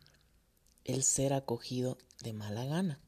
el 0.85 1.01
ser 1.01 1.33
acogido 1.33 1.97
de 2.21 2.33
mala 2.33 2.65
gana. 2.65 2.99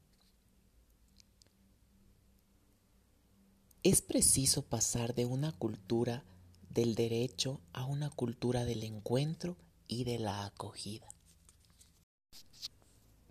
Es 3.82 4.02
preciso 4.02 4.60
pasar 4.60 5.14
de 5.14 5.24
una 5.24 5.52
cultura 5.52 6.22
del 6.68 6.94
derecho 6.94 7.62
a 7.72 7.86
una 7.86 8.10
cultura 8.10 8.66
del 8.66 8.82
encuentro 8.82 9.56
y 9.88 10.04
de 10.04 10.18
la 10.18 10.44
acogida. 10.44 11.08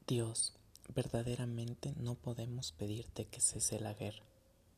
Dios, 0.07 0.55
verdaderamente 0.95 1.93
no 1.97 2.15
podemos 2.15 2.71
pedirte 2.71 3.25
que 3.25 3.41
cese 3.41 3.79
la 3.79 3.93
guerra. 3.93 4.25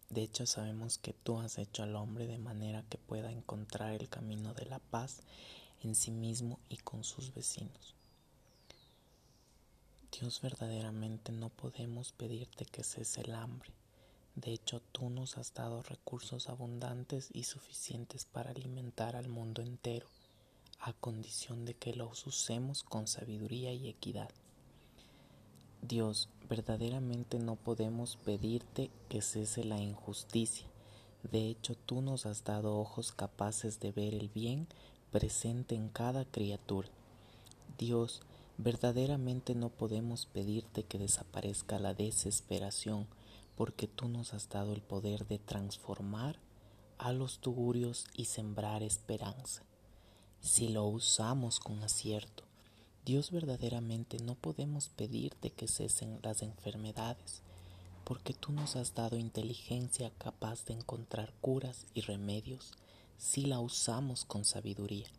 De 0.10 0.23
hecho, 0.23 0.45
sabemos 0.45 0.97
que 0.97 1.13
tú 1.13 1.39
has 1.39 1.57
hecho 1.57 1.84
al 1.84 1.95
hombre 1.95 2.27
de 2.27 2.38
manera 2.38 2.84
que 2.89 2.97
pueda 2.97 3.31
encontrar 3.31 3.93
el 3.93 4.10
camino 4.10 4.53
de 4.53 4.65
la 4.65 4.79
paz 4.79 5.21
en 5.84 5.95
sí 5.95 6.12
mismo 6.12 6.60
y 6.67 6.79
con 6.79 7.05
sus 7.05 7.34
vecinos. 7.34 7.95
Dios, 10.12 10.41
verdaderamente 10.41 11.31
no 11.31 11.47
podemos 11.47 12.12
pedirte 12.12 12.65
que 12.65 12.84
cese 12.84 13.21
el 13.21 13.36
hambre. 13.36 13.71
De 14.36 14.52
hecho, 14.54 14.82
tú 14.91 15.10
nos 15.10 15.38
has 15.38 15.54
dado 15.54 15.84
recursos 15.84 16.48
abundantes 16.48 17.30
y 17.34 17.44
suficientes 17.44 18.26
para 18.26 18.52
alimentar 18.52 19.15
al 19.15 19.28
mundo 19.28 19.62
entero, 19.62 20.08
a 20.80 20.94
condición 20.94 21.65
de 21.65 21.74
que 21.74 21.94
los 21.94 22.26
usemos 22.26 22.84
con 22.84 23.08
sabiduría 23.08 23.74
y 23.74 23.89
equidad. 23.89 24.30
Dios, 25.82 26.30
verdaderamente 26.48 27.39
no 27.39 27.56
podemos 27.56 28.15
pedirte 28.17 28.89
que 29.10 29.22
cese 29.22 29.63
la 29.63 29.80
injusticia. 29.80 30.67
De 31.32 31.48
hecho, 31.48 31.76
tú 31.76 32.02
nos 32.02 32.26
has 32.26 32.44
dado 32.44 32.80
ojos 32.80 33.12
capaces 33.12 33.80
de 33.80 33.91
ver 33.91 34.13
el 34.13 34.30
bien 34.30 34.67
presente 35.12 35.76
en 35.76 35.89
cada 35.89 36.24
criatura. 36.26 36.88
Dios, 37.78 38.22
verdaderamente 38.58 39.56
no 39.56 39.70
podemos 39.70 40.26
pedirte 40.28 40.84
que 40.84 41.00
desaparezca 41.00 41.80
la 41.80 41.94
desesperación, 41.94 43.08
porque 43.62 43.86
tú 43.86 44.08
nos 44.08 44.34
has 44.34 44.50
dado 44.50 44.74
el 44.74 44.82
poder 44.82 45.28
de 45.28 45.38
transformar 45.38 46.39
a 46.97 47.13
los 47.13 47.38
tugurios 47.38 48.08
y 48.15 48.26
sembrar 48.26 48.82
esperanza. 48.82 49.62
Si 50.41 50.69
lo 50.69 50.86
usamos 50.86 51.60
con 51.60 51.84
acierto, 51.84 52.43
Dios 53.06 53.30
verdaderamente 53.30 54.17
no 54.17 54.34
podemos 54.34 54.89
pedirte 54.89 55.52
que 55.52 55.67
cesen 55.67 56.17
las 56.24 56.41
enfermedades, 56.41 57.43
porque 58.04 58.34
tú 58.34 58.52
nos 58.52 58.76
has 58.76 58.95
dado 58.95 59.19
inteligencia 59.19 60.10
capaz 60.17 60.65
de 60.65 60.74
encontrar 60.74 61.32
curas 61.39 61.86
y 61.93 62.02
remedios 62.02 62.71
si 63.19 63.45
la 63.45 63.60
usamos 63.60 64.26
con 64.26 64.43
sabiduría. 64.43 65.10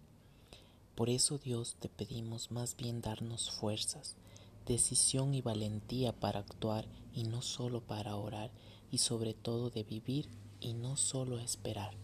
Por 0.96 1.10
eso 1.10 1.38
Dios 1.38 1.76
te 1.78 1.88
pedimos 1.88 2.50
más 2.50 2.76
bien 2.76 3.02
darnos 3.02 3.52
fuerzas, 3.52 4.16
decisión 4.66 5.32
y 5.32 5.42
valentía 5.42 6.12
para 6.12 6.40
actuar 6.40 6.88
y 7.14 7.24
no 7.24 7.42
solo 7.42 7.80
para 7.80 8.16
orar, 8.16 8.50
y 8.90 8.98
sobre 8.98 9.34
todo 9.34 9.70
de 9.70 9.84
vivir 9.84 10.28
y 10.60 10.74
no 10.74 10.96
solo 10.96 11.38
esperar. 11.38 11.94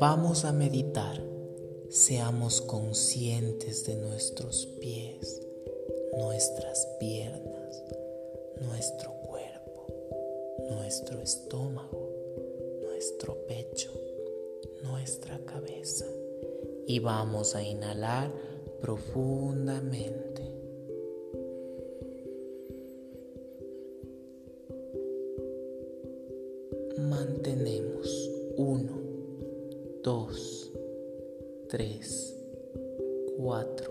Vamos 0.00 0.44
a 0.44 0.52
meditar. 0.52 1.20
Seamos 1.90 2.60
conscientes 2.60 3.84
de 3.84 3.96
nuestros 3.96 4.66
pies, 4.80 5.42
nuestras 6.16 6.86
piernas, 7.00 7.82
nuestro 8.60 9.10
cuerpo, 9.26 9.86
nuestro 10.70 11.20
estómago, 11.20 12.12
nuestro 12.82 13.44
pecho, 13.48 13.90
nuestra 14.84 15.44
cabeza. 15.44 16.06
Y 16.86 17.00
vamos 17.00 17.56
a 17.56 17.62
inhalar 17.64 18.30
profundamente. 18.80 20.42
Mantenemos 26.98 28.30
1, 28.56 28.90
2, 30.02 30.72
3, 31.68 32.36
4. 33.36 33.87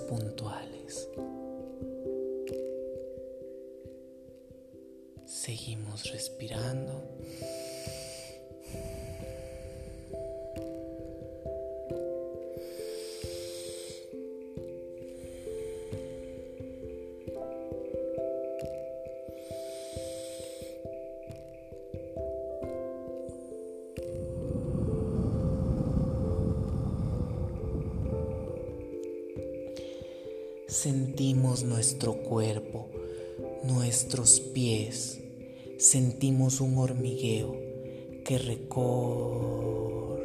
Cosas. 0.00 0.25
Sentimos 31.16 31.64
nuestro 31.64 32.12
cuerpo, 32.12 32.90
nuestros 33.64 34.38
pies, 34.38 35.18
sentimos 35.78 36.60
un 36.60 36.76
hormigueo 36.76 37.56
que 38.22 38.36
recorre, 38.36 40.20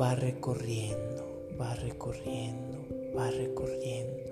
va 0.00 0.14
recorriendo, 0.14 1.48
va 1.60 1.74
recorriendo, 1.74 2.86
va 3.18 3.28
recorriendo, 3.32 4.30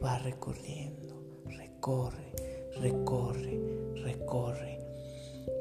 va 0.00 0.16
recorriendo, 0.20 1.16
recorre, 1.46 2.32
recorre, 2.80 3.60
recorre. 3.96 4.78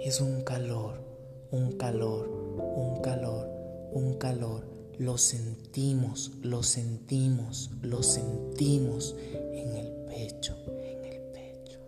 Es 0.04 0.22
un 0.22 0.44
calor, 0.44 1.02
un 1.50 1.72
calor, 1.72 2.30
un 2.30 3.02
calor, 3.02 3.50
un 3.94 4.14
calor 4.20 4.75
lo 5.00 5.18
sentimos, 5.18 6.32
lo 6.42 6.64
sentimos, 6.64 7.72
lo 7.82 8.04
sentimos 8.04 9.16
en 9.54 9.76
el 9.76 9.88
pecho, 10.08 10.56
en 10.68 11.06
el 11.06 11.22
pecho. 11.32 11.80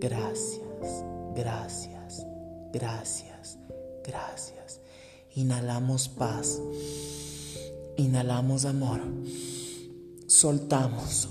Gracias, 0.00 1.04
gracias, 1.34 2.26
gracias, 2.72 3.58
gracias. 4.04 4.80
Inhalamos 5.34 6.08
paz, 6.08 6.60
inhalamos 7.96 8.64
amor, 8.64 9.00
soltamos. 10.26 11.28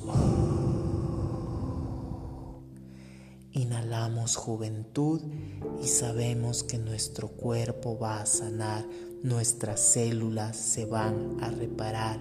Inhalamos 3.51 4.35
juventud 4.35 5.21
y 5.81 5.87
sabemos 5.87 6.63
que 6.63 6.77
nuestro 6.77 7.29
cuerpo 7.29 7.97
va 7.97 8.21
a 8.21 8.25
sanar 8.25 8.85
nuestras 9.25 9.79
células 9.79 10.55
se 10.55 10.85
van 10.85 11.37
a 11.41 11.49
reparar. 11.49 12.19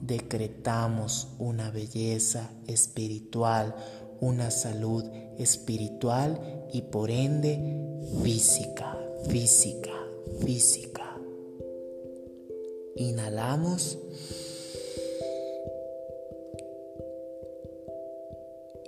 Decretamos 0.00 1.28
una 1.38 1.70
belleza 1.70 2.50
espiritual, 2.66 3.76
una 4.20 4.50
salud 4.50 5.04
espiritual 5.38 6.66
y 6.72 6.82
por 6.82 7.12
ende 7.12 7.60
física, 8.24 8.98
física, 9.28 9.94
física. 10.44 11.16
Inhalamos. 12.96 13.98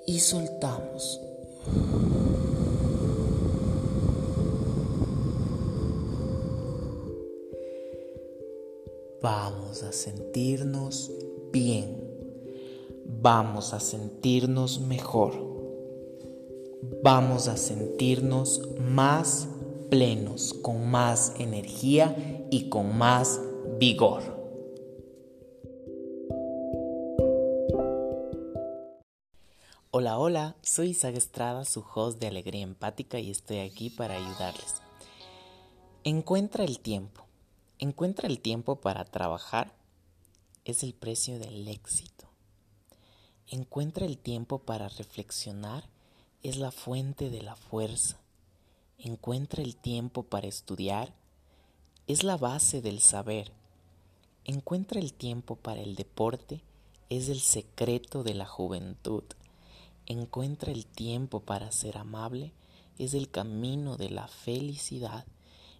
Y 0.07 0.19
soltamos. 0.19 1.21
Vamos 9.25 9.83
a 9.83 9.91
sentirnos 9.91 11.11
bien, 11.51 11.97
vamos 13.23 13.73
a 13.73 13.81
sentirnos 13.81 14.81
mejor, 14.81 15.33
vamos 17.03 17.49
a 17.49 17.57
sentirnos 17.57 18.61
más 18.81 19.49
plenos, 19.89 20.53
con 20.53 20.91
más 20.91 21.33
energía 21.39 22.47
y 22.51 22.69
con 22.69 22.99
más 22.99 23.41
vigor. 23.79 24.23
Hola, 29.91 30.19
hola, 30.19 30.57
soy 30.61 30.91
Isaac 30.91 31.17
Estrada, 31.17 31.65
su 31.65 31.83
host 31.95 32.21
de 32.21 32.27
Alegría 32.27 32.61
Empática 32.61 33.19
y 33.19 33.31
estoy 33.31 33.61
aquí 33.61 33.89
para 33.89 34.17
ayudarles. 34.17 34.83
Encuentra 36.03 36.65
el 36.65 36.79
tiempo. 36.79 37.24
Encuentra 37.81 38.29
el 38.29 38.39
tiempo 38.39 38.77
para 38.77 39.05
trabajar. 39.05 39.75
Es 40.65 40.85
el 40.85 40.95
precio 40.95 41.41
del 41.41 41.67
éxito. 41.67 42.29
Encuentra 43.49 44.07
el 44.07 44.17
tiempo 44.17 44.61
para 44.61 44.89
reflexionar. 44.89 45.89
Es 46.45 46.57
la 46.57 46.71
fuente 46.71 47.31
de 47.31 47.43
la 47.43 47.57
fuerza. 47.57 48.21
Encuentra 48.99 49.61
el 49.61 49.75
tiempo 49.75 50.23
para 50.23 50.47
estudiar. 50.47 51.13
Es 52.07 52.23
la 52.23 52.37
base 52.37 52.81
del 52.81 53.01
saber. 53.01 53.51
Encuentra 54.45 55.01
el 55.01 55.13
tiempo 55.13 55.57
para 55.57 55.81
el 55.81 55.97
deporte. 55.97 56.61
Es 57.11 57.29
el 57.29 57.41
secreto 57.41 58.23
de 58.23 58.35
la 58.35 58.47
juventud. 58.47 59.25
Encuentra 60.07 60.71
el 60.71 60.87
tiempo 60.87 61.41
para 61.41 61.73
ser 61.73 61.99
amable. 61.99 62.53
Es 62.99 63.15
el 63.15 63.31
camino 63.31 63.97
de 63.97 64.11
la 64.11 64.29
felicidad. 64.29 65.27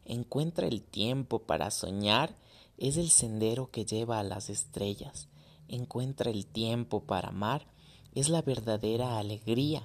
Encuentra 0.07 0.67
el 0.67 0.83
tiempo 0.83 1.41
para 1.41 1.71
soñar, 1.71 2.37
es 2.77 2.99
el 2.99 3.09
sendero 3.09 3.71
que 3.71 3.87
lleva 3.87 4.19
a 4.19 4.23
las 4.23 4.51
estrellas. 4.51 5.29
Encuentra 5.69 6.31
el 6.31 6.47
tiempo 6.47 7.05
para 7.05 7.29
amar, 7.29 7.67
es 8.15 8.29
la 8.29 8.43
verdadera 8.43 9.19
alegría. 9.19 9.83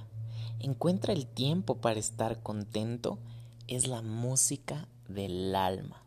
Encuentra 0.60 1.14
el 1.14 1.26
tiempo 1.26 1.78
para 1.78 2.00
estar 2.00 2.44
contento, 2.44 3.18
es 3.68 3.88
la 3.88 4.02
música 4.02 4.90
del 5.08 5.56
alma. 5.56 6.04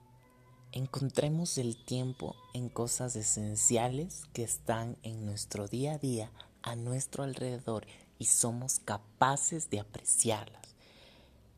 Encontremos 0.72 1.56
el 1.56 1.76
tiempo 1.76 2.36
en 2.52 2.68
cosas 2.68 3.16
esenciales 3.16 4.26
que 4.34 4.42
están 4.42 4.98
en 5.02 5.24
nuestro 5.24 5.68
día 5.68 5.94
a 5.94 5.98
día, 5.98 6.30
a 6.62 6.76
nuestro 6.76 7.24
alrededor, 7.24 7.86
y 8.18 8.26
somos 8.26 8.78
capaces 8.78 9.70
de 9.70 9.80
apreciarlas. 9.80 10.74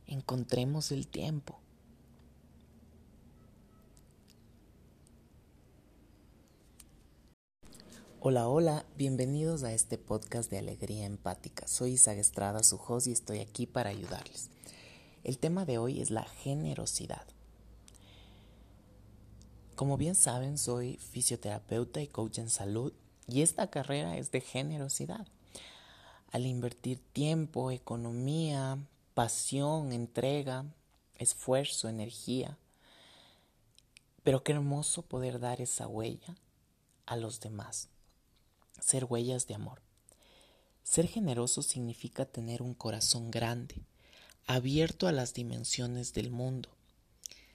Encontremos 0.07 0.93
el 0.93 1.09
tiempo 1.09 1.59
Hola, 8.27 8.49
hola, 8.49 8.87
bienvenidos 8.97 9.65
a 9.65 9.75
este 9.75 9.99
podcast 9.99 10.51
de 10.51 10.57
Alegría 10.57 11.05
Empática. 11.05 11.69
Soy 11.69 11.91
Isaac 11.91 12.17
Estrada, 12.17 12.63
su 12.63 12.77
host, 12.77 13.07
y 13.07 13.13
estoy 13.13 13.41
aquí 13.41 13.67
para 13.67 13.91
ayudarles. 13.91 14.49
El 15.25 15.37
tema 15.37 15.67
de 15.67 15.77
hoy 15.77 16.01
es 16.01 16.11
la 16.11 16.25
generosidad. 16.25 17.27
Como 19.77 19.99
bien 19.99 20.15
saben, 20.15 20.57
soy 20.57 20.97
fisioterapeuta 20.97 22.01
y 22.01 22.07
coach 22.07 22.39
en 22.39 22.49
salud, 22.49 22.95
y 23.29 23.43
esta 23.43 23.69
carrera 23.69 24.17
es 24.17 24.31
de 24.31 24.41
generosidad. 24.41 25.27
Al 26.33 26.47
invertir 26.47 27.01
tiempo, 27.13 27.71
economía, 27.71 28.79
pasión, 29.13 29.93
entrega, 29.93 30.65
esfuerzo, 31.17 31.91
energía, 31.91 32.57
pero 34.23 34.43
qué 34.43 34.53
hermoso 34.53 35.03
poder 35.03 35.41
dar 35.41 35.61
esa 35.61 35.87
huella 35.87 36.35
a 37.05 37.17
los 37.17 37.41
demás 37.41 37.91
ser 38.81 39.05
huellas 39.05 39.47
de 39.47 39.55
amor. 39.55 39.83
Ser 40.83 41.07
generoso 41.07 41.63
significa 41.63 42.27
tener 42.27 42.63
un 42.63 42.75
corazón 42.75 43.31
grande, 43.31 43.87
abierto 44.47 45.09
a 45.09 45.13
las 45.13 45.33
dimensiones 45.33 46.13
del 46.13 46.31
mundo, 46.31 46.69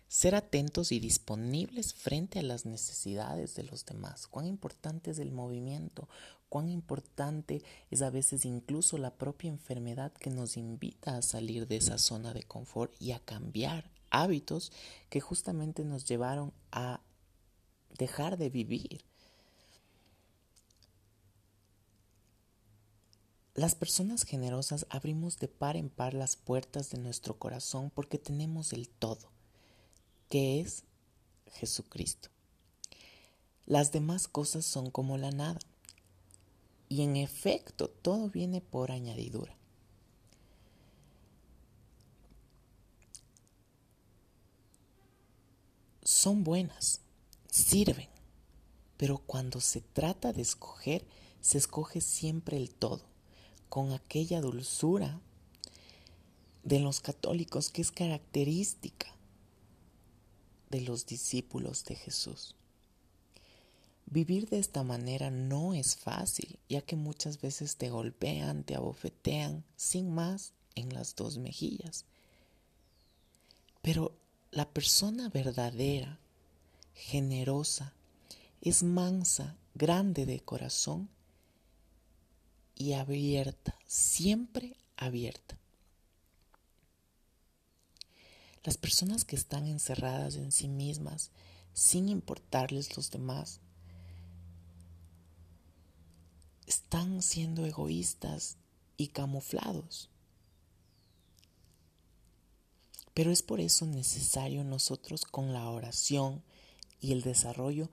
ser 0.07 0.33
atentos 0.33 0.91
y 0.91 0.99
disponibles 0.99 1.93
frente 1.93 2.39
a 2.39 2.43
las 2.43 2.65
necesidades 2.65 3.53
de 3.53 3.63
los 3.63 3.85
demás. 3.85 4.25
Cuán 4.25 4.47
importante 4.47 5.11
es 5.11 5.19
el 5.19 5.31
movimiento, 5.31 6.09
cuán 6.49 6.67
importante 6.67 7.61
es 7.91 8.01
a 8.01 8.09
veces 8.09 8.43
incluso 8.43 8.97
la 8.97 9.13
propia 9.13 9.49
enfermedad 9.49 10.11
que 10.13 10.31
nos 10.31 10.57
invita 10.57 11.15
a 11.15 11.21
salir 11.21 11.67
de 11.67 11.77
esa 11.77 11.99
zona 11.99 12.33
de 12.33 12.41
confort 12.43 12.91
y 12.99 13.11
a 13.11 13.19
cambiar 13.19 13.91
hábitos 14.09 14.71
que 15.09 15.21
justamente 15.21 15.85
nos 15.85 16.05
llevaron 16.05 16.51
a 16.71 17.01
dejar 17.99 18.37
de 18.37 18.49
vivir 18.49 19.05
Las 23.59 23.75
personas 23.75 24.23
generosas 24.23 24.85
abrimos 24.89 25.37
de 25.37 25.49
par 25.49 25.75
en 25.75 25.89
par 25.89 26.13
las 26.13 26.37
puertas 26.37 26.91
de 26.91 26.97
nuestro 26.97 27.37
corazón 27.37 27.91
porque 27.93 28.17
tenemos 28.17 28.71
el 28.71 28.87
todo, 28.87 29.33
que 30.29 30.61
es 30.61 30.85
Jesucristo. 31.45 32.29
Las 33.65 33.91
demás 33.91 34.29
cosas 34.29 34.63
son 34.63 34.91
como 34.91 35.17
la 35.17 35.31
nada. 35.31 35.59
Y 36.87 37.01
en 37.01 37.17
efecto, 37.17 37.89
todo 37.89 38.29
viene 38.29 38.61
por 38.61 38.91
añadidura. 38.91 39.53
Son 46.01 46.45
buenas, 46.45 47.01
sirven, 47.51 48.07
pero 48.95 49.17
cuando 49.17 49.59
se 49.59 49.81
trata 49.81 50.31
de 50.31 50.43
escoger, 50.43 51.05
se 51.41 51.57
escoge 51.57 51.99
siempre 51.99 52.55
el 52.55 52.73
todo 52.73 53.08
con 53.69 53.93
aquella 53.93 54.41
dulzura 54.41 55.19
de 56.63 56.79
los 56.79 56.99
católicos 56.99 57.69
que 57.69 57.81
es 57.81 57.91
característica 57.91 59.15
de 60.69 60.81
los 60.81 61.05
discípulos 61.05 61.85
de 61.85 61.95
Jesús. 61.95 62.55
Vivir 64.05 64.49
de 64.49 64.57
esta 64.57 64.83
manera 64.83 65.29
no 65.29 65.75
es 65.75 65.95
fácil, 65.95 66.57
ya 66.67 66.81
que 66.81 66.95
muchas 66.95 67.41
veces 67.41 67.75
te 67.75 67.91
golpean, 67.91 68.63
te 68.63 68.75
abofetean, 68.75 69.63
sin 69.75 70.13
más, 70.13 70.53
en 70.73 70.93
las 70.93 71.15
dos 71.15 71.37
mejillas. 71.37 72.05
Pero 73.83 74.13
la 74.51 74.67
persona 74.67 75.29
verdadera, 75.29 76.19
generosa, 76.95 77.93
es 78.61 78.81
mansa, 78.81 79.55
grande 79.75 80.25
de 80.25 80.39
corazón 80.39 81.07
y 82.79 82.93
abierta, 82.93 83.77
siempre 83.85 84.75
abierta. 84.97 85.59
Las 88.63 88.77
personas 88.77 89.25
que 89.25 89.35
están 89.35 89.67
encerradas 89.67 90.35
en 90.35 90.51
sí 90.51 90.69
mismas, 90.69 91.29
sin 91.73 92.09
importarles 92.09 92.95
los 92.97 93.11
demás, 93.11 93.59
están 96.65 97.21
siendo 97.21 97.65
egoístas 97.65 98.57
y 98.95 99.09
camuflados. 99.09 100.09
Pero 103.13 103.31
es 103.31 103.43
por 103.43 103.59
eso 103.59 103.85
necesario 103.85 104.63
nosotros 104.63 105.25
con 105.25 105.51
la 105.51 105.69
oración 105.69 106.43
y 107.01 107.11
el 107.11 107.23
desarrollo 107.23 107.89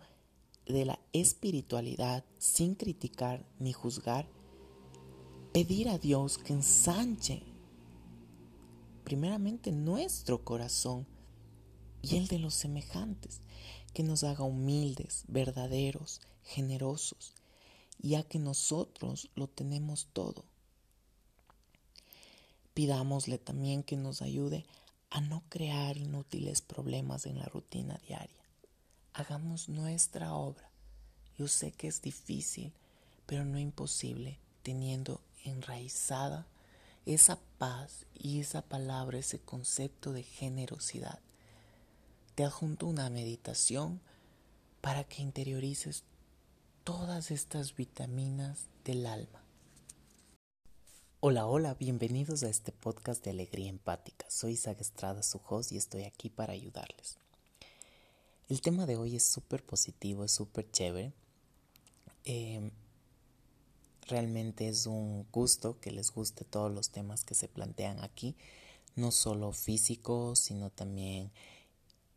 de 0.66 0.84
la 0.84 1.00
espiritualidad 1.12 2.24
sin 2.38 2.74
criticar 2.76 3.44
ni 3.58 3.72
juzgar, 3.72 4.28
pedir 5.56 5.88
a 5.88 5.96
Dios 5.96 6.36
que 6.36 6.52
ensanche 6.52 7.42
primeramente 9.04 9.72
nuestro 9.72 10.44
corazón 10.44 11.06
y 12.02 12.16
el 12.16 12.28
de 12.28 12.38
los 12.38 12.52
semejantes, 12.52 13.40
que 13.94 14.02
nos 14.02 14.22
haga 14.22 14.44
humildes, 14.44 15.24
verdaderos, 15.28 16.20
generosos, 16.44 17.32
ya 17.98 18.22
que 18.22 18.38
nosotros 18.38 19.30
lo 19.34 19.48
tenemos 19.48 20.08
todo. 20.12 20.44
Pidámosle 22.74 23.38
también 23.38 23.82
que 23.82 23.96
nos 23.96 24.20
ayude 24.20 24.66
a 25.08 25.22
no 25.22 25.42
crear 25.48 25.96
inútiles 25.96 26.60
problemas 26.60 27.24
en 27.24 27.38
la 27.38 27.46
rutina 27.46 27.98
diaria. 28.06 28.44
Hagamos 29.14 29.70
nuestra 29.70 30.34
obra. 30.34 30.70
Yo 31.38 31.48
sé 31.48 31.72
que 31.72 31.88
es 31.88 32.02
difícil, 32.02 32.74
pero 33.24 33.46
no 33.46 33.58
imposible, 33.58 34.38
teniendo 34.62 35.22
enraizada 35.50 36.46
esa 37.06 37.38
paz 37.58 38.04
y 38.14 38.40
esa 38.40 38.62
palabra, 38.62 39.18
ese 39.18 39.38
concepto 39.38 40.12
de 40.12 40.22
generosidad. 40.22 41.20
Te 42.34 42.44
adjunto 42.44 42.86
una 42.86 43.08
meditación 43.10 44.00
para 44.80 45.04
que 45.04 45.22
interiorices 45.22 46.04
todas 46.84 47.30
estas 47.30 47.74
vitaminas 47.74 48.66
del 48.84 49.06
alma. 49.06 49.42
Hola, 51.20 51.46
hola, 51.46 51.74
bienvenidos 51.74 52.42
a 52.42 52.48
este 52.48 52.72
podcast 52.72 53.24
de 53.24 53.30
Alegría 53.30 53.70
Empática. 53.70 54.26
Soy 54.28 54.52
Isaac 54.52 54.80
Estrada, 54.80 55.22
su 55.22 55.40
host, 55.48 55.72
y 55.72 55.76
estoy 55.76 56.04
aquí 56.04 56.28
para 56.28 56.52
ayudarles. 56.52 57.18
El 58.48 58.60
tema 58.60 58.86
de 58.86 58.96
hoy 58.96 59.16
es 59.16 59.24
súper 59.24 59.64
positivo, 59.64 60.24
es 60.24 60.32
súper 60.32 60.70
chévere. 60.70 61.12
Eh, 62.24 62.70
Realmente 64.08 64.68
es 64.68 64.86
un 64.86 65.26
gusto 65.32 65.80
que 65.80 65.90
les 65.90 66.12
guste 66.12 66.44
todos 66.44 66.72
los 66.72 66.90
temas 66.90 67.24
que 67.24 67.34
se 67.34 67.48
plantean 67.48 68.02
aquí. 68.04 68.36
no 68.94 69.10
solo 69.10 69.52
físicos, 69.52 70.38
sino 70.38 70.70
también 70.70 71.30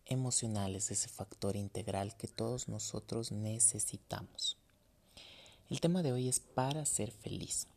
emocionales, 0.05 0.91
ese 0.91 1.09
factor 1.09 1.57
integral 1.57 2.15
que 2.15 2.29
todos 2.29 2.69
nosotros 2.69 3.33
necesitamos. 3.33 4.57
El 5.69 5.81
tema 5.81 6.01
de 6.01 6.13
hoy 6.13 6.29
es 6.29 6.39
para 6.39 6.85
ser 6.85 7.11
feliz. 7.11 7.67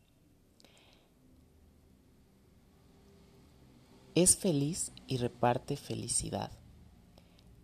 Es 4.15 4.37
feliz 4.37 4.93
y 5.05 5.17
reparte 5.17 5.75
felicidad. 5.75 6.51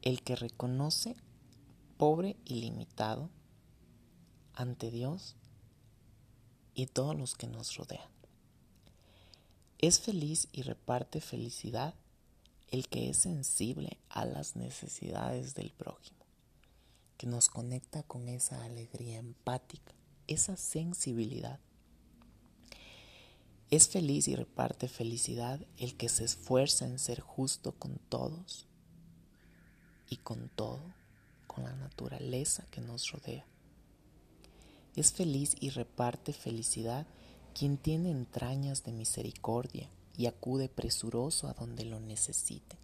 El 0.02 0.22
que 0.24 0.36
reconoce 0.36 1.16
pobre 1.97 2.36
y 2.43 2.56
limitado 2.56 3.30
ante 4.54 4.91
Dios 4.91 5.36
y 6.82 6.88
todos 6.88 7.18
los 7.18 7.36
que 7.36 7.48
nos 7.48 7.76
rodean. 7.76 8.08
Es 9.80 10.00
feliz 10.00 10.48
y 10.54 10.62
reparte 10.62 11.20
felicidad 11.20 11.94
el 12.72 12.88
que 12.88 13.10
es 13.10 13.18
sensible 13.18 13.98
a 14.10 14.24
las 14.24 14.56
necesidades 14.56 15.56
del 15.56 15.72
prójimo, 15.72 16.20
que 17.18 17.28
nos 17.28 17.50
conecta 17.50 18.04
con 18.04 18.30
esa 18.30 18.64
alegría 18.64 19.18
empática, 19.18 19.94
esa 20.28 20.56
sensibilidad. 20.56 21.60
Es 23.72 23.90
feliz 23.90 24.28
y 24.30 24.36
reparte 24.36 24.88
felicidad 24.88 25.60
el 25.78 25.98
que 25.98 26.08
se 26.08 26.24
esfuerza 26.24 26.86
en 26.86 26.98
ser 26.98 27.20
justo 27.20 27.74
con 27.74 27.98
todos 28.10 28.68
y 30.10 30.18
con 30.18 30.50
todo, 30.50 30.82
con 31.46 31.66
la 31.66 31.74
naturaleza 31.74 32.66
que 32.72 32.80
nos 32.80 33.12
rodea. 33.12 33.46
Es 34.96 35.14
feliz 35.14 35.56
y 35.60 35.70
reparte 35.70 36.34
felicidad 36.34 37.06
quien 37.54 37.78
tiene 37.78 38.12
entrañas 38.12 38.84
de 38.84 38.92
misericordia 38.92 39.90
y 40.18 40.26
acude 40.28 40.70
presuroso 40.70 41.48
a 41.48 41.54
donde 41.54 41.86
lo 41.86 42.00
necesite. 42.00 42.78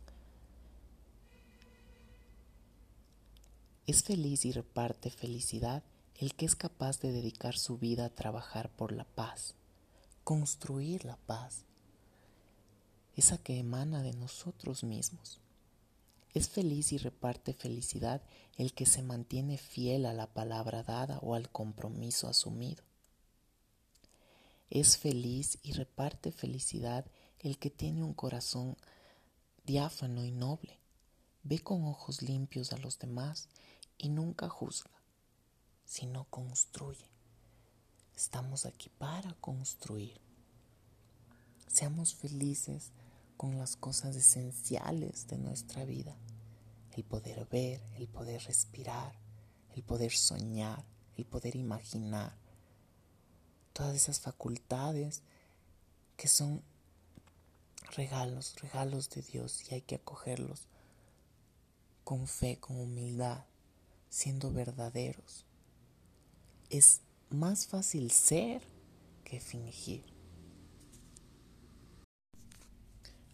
Es 3.88 4.04
feliz 4.04 4.46
y 4.46 4.52
reparte 4.52 5.10
felicidad 5.10 5.84
el 6.16 6.34
que 6.34 6.46
es 6.46 6.56
capaz 6.56 7.00
de 7.02 7.12
dedicar 7.12 7.58
su 7.58 7.78
vida 7.78 8.06
a 8.06 8.10
trabajar 8.10 8.70
por 8.70 8.92
la 8.92 9.04
paz, 9.04 9.54
construir 10.24 11.06
la 11.06 11.18
paz, 11.18 11.66
esa 13.16 13.38
que 13.38 13.60
emana 13.60 14.02
de 14.02 14.14
nosotros 14.14 14.84
mismos. 14.84 15.40
Es 16.36 16.50
feliz 16.50 16.92
y 16.92 16.98
reparte 16.98 17.54
felicidad 17.54 18.22
el 18.58 18.74
que 18.74 18.86
se 18.86 19.02
mantiene 19.02 19.58
fiel 19.58 20.06
a 20.06 20.12
la 20.12 20.28
palabra 20.28 20.84
dada 20.84 21.18
o 21.20 21.34
al 21.34 21.50
compromiso 21.50 22.28
asumido. 22.28 22.84
Es 24.70 24.98
feliz 24.98 25.60
y 25.64 25.72
reparte 25.72 26.34
felicidad 26.34 27.06
el 27.40 27.58
que 27.58 27.70
tiene 27.70 28.04
un 28.04 28.14
corazón 28.14 28.76
diáfano 29.66 30.26
y 30.26 30.32
noble, 30.32 30.78
ve 31.44 31.60
con 31.60 31.86
ojos 31.86 32.22
limpios 32.22 32.74
a 32.74 32.78
los 32.80 33.00
demás 33.00 33.48
y 33.98 34.10
nunca 34.10 34.50
juzga, 34.50 34.92
sino 35.86 36.26
construye. 36.26 37.08
Estamos 38.14 38.66
aquí 38.66 38.90
para 38.90 39.36
construir. 39.36 40.20
Seamos 41.68 42.14
felices 42.14 42.92
con 43.38 43.58
las 43.58 43.78
cosas 43.78 44.18
esenciales 44.18 45.28
de 45.28 45.38
nuestra 45.38 45.86
vida. 45.86 46.18
El 46.96 47.04
poder 47.04 47.46
ver, 47.52 47.82
el 47.98 48.08
poder 48.08 48.42
respirar, 48.44 49.14
el 49.76 49.84
poder 49.84 50.14
soñar, 50.14 50.86
el 51.18 51.26
poder 51.26 51.58
imaginar. 51.58 52.34
Todas 53.74 53.94
esas 53.94 54.22
facultades 54.22 55.22
que 56.16 56.30
son 56.30 56.64
regalos, 57.98 58.56
regalos 58.62 59.10
de 59.10 59.22
Dios 59.24 59.70
y 59.70 59.76
hay 59.76 59.82
que 59.82 59.96
acogerlos 59.96 60.70
con 62.06 62.28
fe, 62.28 62.58
con 62.62 62.80
humildad, 62.80 63.44
siendo 64.10 64.54
verdaderos. 64.54 65.46
Es 66.70 67.02
más 67.30 67.68
fácil 67.68 68.10
ser 68.12 68.62
que 69.26 69.42
fingir. 69.42 70.06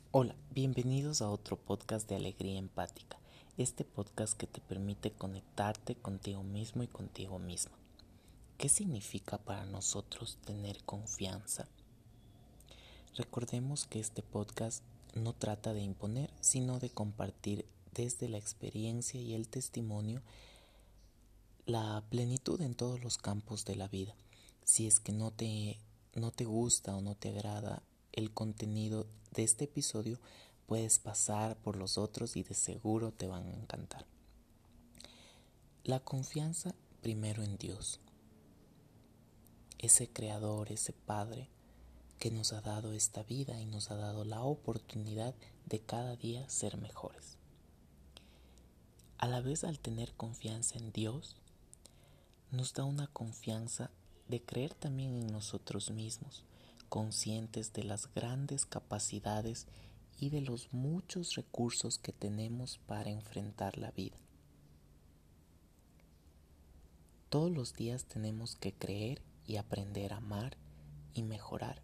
Hola, 0.09 0.35
bienvenidos 0.49 1.21
a 1.21 1.29
otro 1.29 1.57
podcast 1.57 2.09
de 2.09 2.15
Alegría 2.15 2.57
Empática, 2.57 3.20
este 3.57 3.83
podcast 3.83 4.37
que 4.37 4.47
te 4.47 4.61
permite 4.61 5.11
conectarte 5.11 5.95
contigo 5.95 6.43
mismo 6.43 6.83
y 6.83 6.87
contigo 6.87 7.39
misma. 7.39 7.77
¿Qué 8.57 8.69
significa 8.69 9.37
para 9.37 9.65
nosotros 9.65 10.37
tener 10.45 10.83
confianza? 10.83 11.67
Recordemos 13.15 13.87
que 13.87 13.99
este 13.99 14.21
podcast 14.21 14.83
no 15.15 15.33
trata 15.33 15.73
de 15.73 15.81
imponer, 15.81 16.31
sino 16.39 16.79
de 16.79 16.89
compartir 16.89 17.65
desde 17.93 18.29
la 18.29 18.37
experiencia 18.37 19.19
y 19.19 19.33
el 19.33 19.47
testimonio 19.47 20.21
la 21.65 22.03
plenitud 22.09 22.61
en 22.61 22.75
todos 22.75 23.03
los 23.03 23.17
campos 23.17 23.65
de 23.65 23.75
la 23.75 23.87
vida. 23.87 24.15
Si 24.63 24.87
es 24.87 24.99
que 24.99 25.11
no 25.11 25.31
te, 25.31 25.79
no 26.15 26.31
te 26.31 26.45
gusta 26.45 26.95
o 26.95 27.01
no 27.01 27.15
te 27.15 27.29
agrada 27.29 27.83
el 28.13 28.31
contenido 28.31 29.07
de 29.33 29.43
este 29.43 29.65
episodio, 29.65 30.19
puedes 30.67 30.99
pasar 30.99 31.57
por 31.57 31.75
los 31.75 31.97
otros 31.97 32.35
y 32.35 32.43
de 32.43 32.53
seguro 32.53 33.11
te 33.11 33.27
van 33.27 33.47
a 33.47 33.53
encantar. 33.53 34.05
La 35.83 35.99
confianza 35.99 36.75
primero 37.01 37.43
en 37.43 37.57
Dios, 37.57 37.99
ese 39.79 40.07
creador, 40.07 40.71
ese 40.71 40.93
Padre, 40.93 41.49
que 42.19 42.29
nos 42.29 42.53
ha 42.53 42.61
dado 42.61 42.93
esta 42.93 43.23
vida 43.23 43.59
y 43.59 43.65
nos 43.65 43.89
ha 43.89 43.95
dado 43.95 44.23
la 44.23 44.43
oportunidad 44.43 45.33
de 45.65 45.79
cada 45.79 46.15
día 46.15 46.47
ser 46.49 46.77
mejores. 46.77 47.37
A 49.17 49.27
la 49.27 49.41
vez 49.41 49.63
al 49.63 49.79
tener 49.79 50.13
confianza 50.13 50.77
en 50.77 50.91
Dios, 50.91 51.35
nos 52.51 52.73
da 52.73 52.83
una 52.83 53.07
confianza 53.07 53.89
de 54.27 54.41
creer 54.41 54.73
también 54.73 55.15
en 55.15 55.31
nosotros 55.31 55.89
mismos, 55.89 56.43
conscientes 56.89 57.73
de 57.73 57.83
las 57.83 58.13
grandes 58.13 58.65
capacidades 58.65 59.65
y 60.21 60.29
de 60.29 60.39
los 60.39 60.71
muchos 60.71 61.35
recursos 61.35 61.97
que 61.97 62.13
tenemos 62.13 62.77
para 62.85 63.09
enfrentar 63.09 63.77
la 63.77 63.91
vida. 63.91 64.15
Todos 67.27 67.51
los 67.51 67.73
días 67.73 68.05
tenemos 68.05 68.55
que 68.55 68.71
creer 68.71 69.21
y 69.45 69.57
aprender 69.57 70.13
a 70.13 70.17
amar 70.17 70.55
y 71.13 71.23
mejorar 71.23 71.81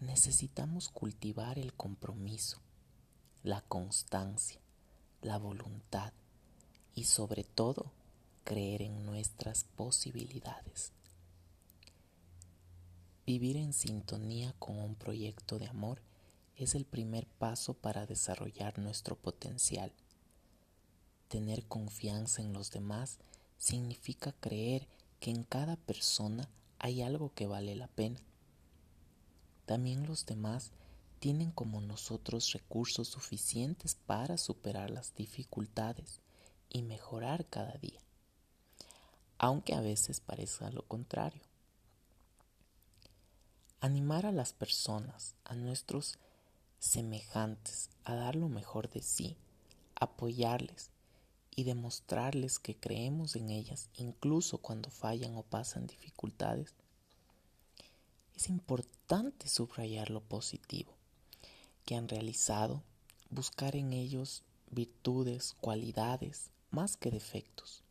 necesitamos 0.00 0.88
cultivar 0.88 1.58
el 1.58 1.72
compromiso, 1.74 2.60
la 3.42 3.62
constancia, 3.62 4.60
la 5.22 5.38
voluntad 5.38 6.12
y 6.94 7.04
sobre 7.04 7.44
todo 7.44 7.92
creer 8.44 8.82
en 8.82 9.04
nuestras 9.06 9.64
posibilidades. 9.64 10.92
Vivir 13.26 13.56
en 13.56 13.72
sintonía 13.72 14.54
con 14.58 14.78
un 14.78 14.94
proyecto 14.94 15.58
de 15.58 15.66
amor 15.66 16.00
es 16.56 16.74
el 16.74 16.84
primer 16.84 17.26
paso 17.26 17.74
para 17.74 18.06
desarrollar 18.06 18.78
nuestro 18.78 19.16
potencial. 19.16 19.92
Tener 21.28 21.66
confianza 21.66 22.42
en 22.42 22.52
los 22.52 22.70
demás 22.70 23.18
significa 23.58 24.32
creer 24.32 24.88
que 25.20 25.30
en 25.30 25.44
cada 25.44 25.76
persona 25.76 26.48
hay 26.78 27.02
algo 27.02 27.32
que 27.34 27.46
vale 27.46 27.74
la 27.74 27.88
pena 27.88 28.20
también 29.66 30.06
los 30.06 30.24
demás 30.26 30.70
tienen 31.18 31.50
como 31.50 31.80
nosotros 31.80 32.52
recursos 32.52 33.08
suficientes 33.08 33.96
para 33.96 34.38
superar 34.38 34.90
las 34.90 35.14
dificultades 35.14 36.20
y 36.70 36.82
mejorar 36.82 37.46
cada 37.46 37.72
día, 37.78 38.00
aunque 39.38 39.74
a 39.74 39.80
veces 39.80 40.20
parezca 40.20 40.70
lo 40.70 40.82
contrario. 40.82 41.42
Animar 43.80 44.24
a 44.24 44.32
las 44.32 44.52
personas, 44.52 45.34
a 45.44 45.56
nuestros 45.56 46.18
semejantes, 46.86 47.90
a 48.04 48.14
dar 48.14 48.36
lo 48.36 48.48
mejor 48.48 48.88
de 48.88 49.02
sí, 49.02 49.36
apoyarles 49.94 50.90
y 51.54 51.64
demostrarles 51.64 52.58
que 52.58 52.76
creemos 52.76 53.36
en 53.36 53.50
ellas 53.50 53.88
incluso 53.96 54.58
cuando 54.58 54.90
fallan 54.90 55.36
o 55.36 55.42
pasan 55.42 55.86
dificultades, 55.86 56.74
es 58.34 58.48
importante 58.48 59.48
subrayar 59.48 60.10
lo 60.10 60.20
positivo 60.20 60.92
que 61.86 61.94
han 61.94 62.08
realizado, 62.08 62.82
buscar 63.30 63.76
en 63.76 63.92
ellos 63.92 64.42
virtudes, 64.70 65.54
cualidades, 65.60 66.50
más 66.70 66.96
que 66.96 67.10
defectos. 67.10 67.82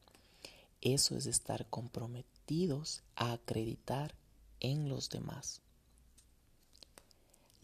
Eso 0.81 1.17
es 1.17 1.25
estar 1.25 1.65
comprometidos 1.67 3.01
a 3.15 3.31
acreditar 3.31 4.13
en 4.59 4.89
los 4.89 5.09
demás. 5.09 5.61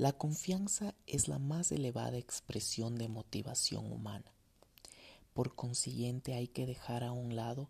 La 0.02 0.14
confianza 0.14 0.96
es 1.06 1.28
la 1.28 1.38
más 1.38 1.72
elevada 1.72 2.18
expresión 2.18 2.98
de 2.98 3.08
motivación 3.08 3.94
humana. 3.94 4.34
Por 5.36 5.54
consiguiente 5.54 6.34
hay 6.34 6.48
que 6.48 6.66
dejar 6.66 7.04
a 7.04 7.12
un 7.12 7.36
lado 7.36 7.70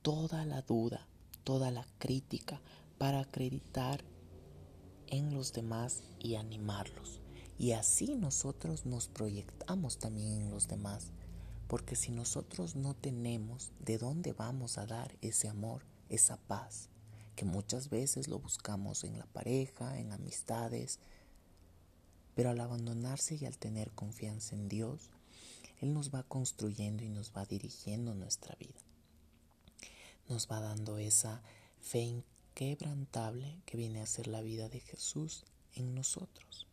toda 0.00 0.46
la 0.46 0.62
duda, 0.62 1.06
toda 1.44 1.70
la 1.70 1.86
crítica, 1.98 2.62
para 2.96 3.20
acreditar 3.20 4.02
en 5.06 5.34
los 5.34 5.52
demás 5.52 6.04
y 6.20 6.36
animarlos. 6.36 7.20
Y 7.58 7.72
así 7.72 8.14
nosotros 8.14 8.86
nos 8.86 9.08
proyectamos 9.08 9.98
también 9.98 10.40
en 10.40 10.50
los 10.50 10.68
demás. 10.68 11.12
Porque 11.68 11.96
si 11.96 12.12
nosotros 12.12 12.76
no 12.76 12.94
tenemos 12.94 13.72
de 13.78 13.98
dónde 13.98 14.32
vamos 14.32 14.78
a 14.78 14.86
dar 14.86 15.14
ese 15.20 15.48
amor, 15.48 15.84
esa 16.08 16.38
paz, 16.38 16.88
que 17.34 17.44
muchas 17.44 17.90
veces 17.90 18.28
lo 18.28 18.38
buscamos 18.38 19.04
en 19.04 19.18
la 19.18 19.26
pareja, 19.26 19.98
en 19.98 20.12
amistades, 20.12 20.98
pero 22.34 22.50
al 22.50 22.60
abandonarse 22.60 23.36
y 23.36 23.46
al 23.46 23.58
tener 23.58 23.90
confianza 23.92 24.54
en 24.54 24.68
Dios, 24.68 25.10
Él 25.80 25.92
nos 25.92 26.14
va 26.14 26.22
construyendo 26.22 27.04
y 27.04 27.08
nos 27.08 27.32
va 27.32 27.44
dirigiendo 27.44 28.14
nuestra 28.14 28.54
vida. 28.56 28.80
Nos 30.28 30.50
va 30.50 30.60
dando 30.60 30.98
esa 30.98 31.42
fe 31.80 32.00
inquebrantable 32.00 33.60
que 33.66 33.76
viene 33.76 34.00
a 34.00 34.06
ser 34.06 34.26
la 34.26 34.40
vida 34.40 34.68
de 34.68 34.80
Jesús 34.80 35.44
en 35.74 35.94
nosotros. 35.94 36.66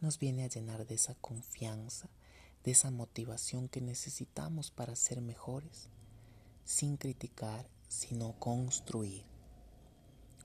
Nos 0.00 0.18
viene 0.18 0.44
a 0.44 0.48
llenar 0.48 0.86
de 0.86 0.94
esa 0.94 1.14
confianza, 1.14 2.08
de 2.64 2.72
esa 2.72 2.90
motivación 2.90 3.68
que 3.68 3.80
necesitamos 3.80 4.70
para 4.70 4.96
ser 4.96 5.20
mejores, 5.20 5.88
sin 6.64 6.96
criticar, 6.96 7.68
sino 7.92 8.32
construir. 8.38 9.22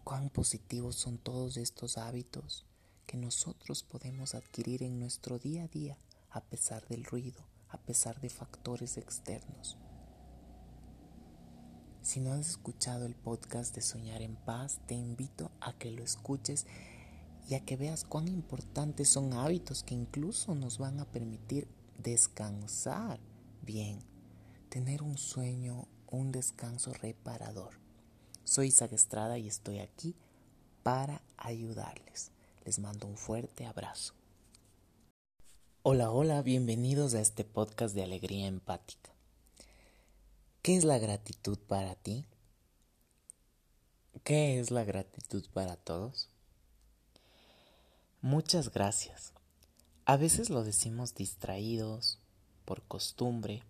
Cuán 0.03 0.29
positivos 0.29 0.97
son 0.97 1.17
todos 1.17 1.55
estos 1.55 1.97
hábitos 1.97 2.65
que 3.05 3.15
nosotros 3.15 3.83
podemos 3.83 4.35
adquirir 4.35 4.83
en 4.83 4.99
nuestro 4.99 5.39
día 5.39 5.63
a 5.63 5.67
día 5.69 5.97
a 6.29 6.41
pesar 6.41 6.85
del 6.89 7.05
ruido, 7.05 7.41
a 7.69 7.77
pesar 7.77 8.19
de 8.19 8.29
factores 8.29 8.97
externos. 8.97 9.77
Si 12.01 12.19
no 12.19 12.33
has 12.33 12.49
escuchado 12.49 13.05
el 13.05 13.15
podcast 13.15 13.73
de 13.73 13.81
Soñar 13.81 14.21
en 14.21 14.35
Paz, 14.35 14.79
te 14.85 14.95
invito 14.95 15.49
a 15.61 15.71
que 15.71 15.91
lo 15.91 16.03
escuches 16.03 16.65
y 17.47 17.55
a 17.55 17.63
que 17.63 17.77
veas 17.77 18.03
cuán 18.03 18.27
importantes 18.27 19.07
son 19.07 19.31
hábitos 19.33 19.83
que 19.83 19.95
incluso 19.95 20.53
nos 20.53 20.79
van 20.79 20.99
a 20.99 21.05
permitir 21.05 21.69
descansar 21.97 23.21
bien, 23.61 23.99
tener 24.69 25.01
un 25.01 25.17
sueño, 25.17 25.87
un 26.09 26.31
descanso 26.31 26.93
reparador. 26.93 27.79
Soy 28.43 28.67
Isaac 28.67 28.93
Estrada 28.93 29.37
y 29.37 29.47
estoy 29.47 29.79
aquí 29.79 30.15
para 30.83 31.21
ayudarles. 31.37 32.31
Les 32.65 32.79
mando 32.79 33.07
un 33.07 33.17
fuerte 33.17 33.65
abrazo. 33.65 34.13
Hola, 35.83 36.11
hola, 36.11 36.41
bienvenidos 36.41 37.13
a 37.13 37.21
este 37.21 37.43
podcast 37.43 37.93
de 37.95 38.03
Alegría 38.03 38.47
Empática. 38.47 39.11
¿Qué 40.61 40.75
es 40.75 40.83
la 40.83 40.97
gratitud 40.97 41.57
para 41.59 41.95
ti? 41.95 42.25
¿Qué 44.23 44.59
es 44.59 44.71
la 44.71 44.83
gratitud 44.83 45.45
para 45.53 45.77
todos? 45.77 46.29
Muchas 48.21 48.71
gracias. 48.73 49.33
A 50.05 50.17
veces 50.17 50.49
lo 50.49 50.63
decimos 50.63 51.15
distraídos, 51.15 52.19
por 52.65 52.81
costumbre, 52.83 53.63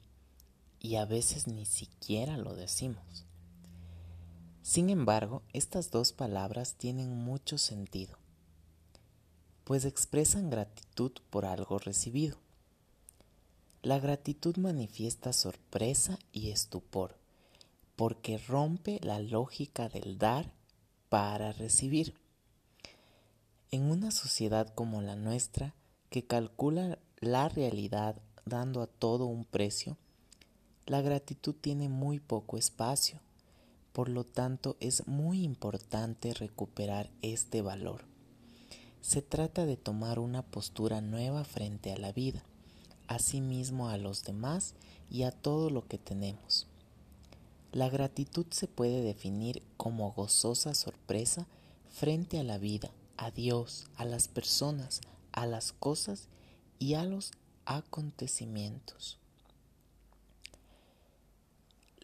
y 0.80 0.96
a 0.96 1.06
veces 1.06 1.48
ni 1.48 1.66
siquiera 1.66 2.38
lo 2.38 2.56
decimos. 2.56 3.26
Sin 4.62 4.90
embargo, 4.90 5.44
estas 5.54 5.92
dos 5.92 6.12
palabras 6.12 6.76
tienen 6.76 7.10
mucho 7.10 7.58
sentido 7.58 8.18
pues 9.68 9.84
expresan 9.84 10.50
gratitud 10.50 11.12
por 11.30 11.46
algo 11.46 11.78
recibido. 11.78 12.38
La 13.82 14.00
gratitud 14.00 14.56
manifiesta 14.56 15.34
sorpresa 15.34 16.20
y 16.32 16.52
estupor, 16.52 17.18
porque 17.98 18.38
rompe 18.38 19.02
la 19.04 19.20
lógica 19.20 19.90
del 19.90 20.18
dar 20.18 20.54
para 21.10 21.52
recibir. 21.52 22.14
En 23.70 23.92
una 23.92 24.12
sociedad 24.12 24.74
como 24.74 25.02
la 25.02 25.18
nuestra, 25.18 25.76
que 26.10 26.26
calcula 26.26 26.98
la 27.20 27.50
realidad 27.50 28.22
dando 28.46 28.82
a 28.82 28.88
todo 28.88 29.26
un 29.26 29.44
precio, 29.44 29.98
la 30.88 31.02
gratitud 31.02 31.54
tiene 31.54 31.90
muy 31.90 32.22
poco 32.22 32.58
espacio, 32.58 33.20
por 33.92 34.08
lo 34.08 34.24
tanto 34.24 34.78
es 34.80 35.06
muy 35.06 35.44
importante 35.44 36.34
recuperar 36.34 37.10
este 37.22 37.62
valor. 37.62 38.06
Se 39.02 39.22
trata 39.22 39.66
de 39.66 39.76
tomar 39.76 40.18
una 40.18 40.44
postura 40.44 41.02
nueva 41.02 41.44
frente 41.44 41.92
a 41.92 41.98
la 41.98 42.14
vida, 42.14 42.42
a 43.08 43.20
sí 43.20 43.42
mismo, 43.42 43.90
a 43.90 43.98
los 43.98 44.24
demás 44.24 44.76
y 45.12 45.24
a 45.24 45.32
todo 45.32 45.70
lo 45.70 45.86
que 45.86 45.98
tenemos. 45.98 46.68
La 47.74 47.90
gratitud 47.90 48.46
se 48.50 48.70
puede 48.70 49.02
definir 49.02 49.64
como 49.76 50.14
gozosa 50.14 50.74
sorpresa 50.74 51.48
frente 51.90 52.40
a 52.40 52.44
la 52.44 52.60
vida, 52.60 52.92
a 53.18 53.30
Dios, 53.32 53.88
a 53.98 54.06
las 54.06 54.30
personas, 54.30 55.02
a 55.34 55.46
las 55.46 55.74
cosas 55.74 56.30
y 56.80 56.94
a 56.94 57.04
los 57.04 57.32
acontecimientos. 57.66 59.20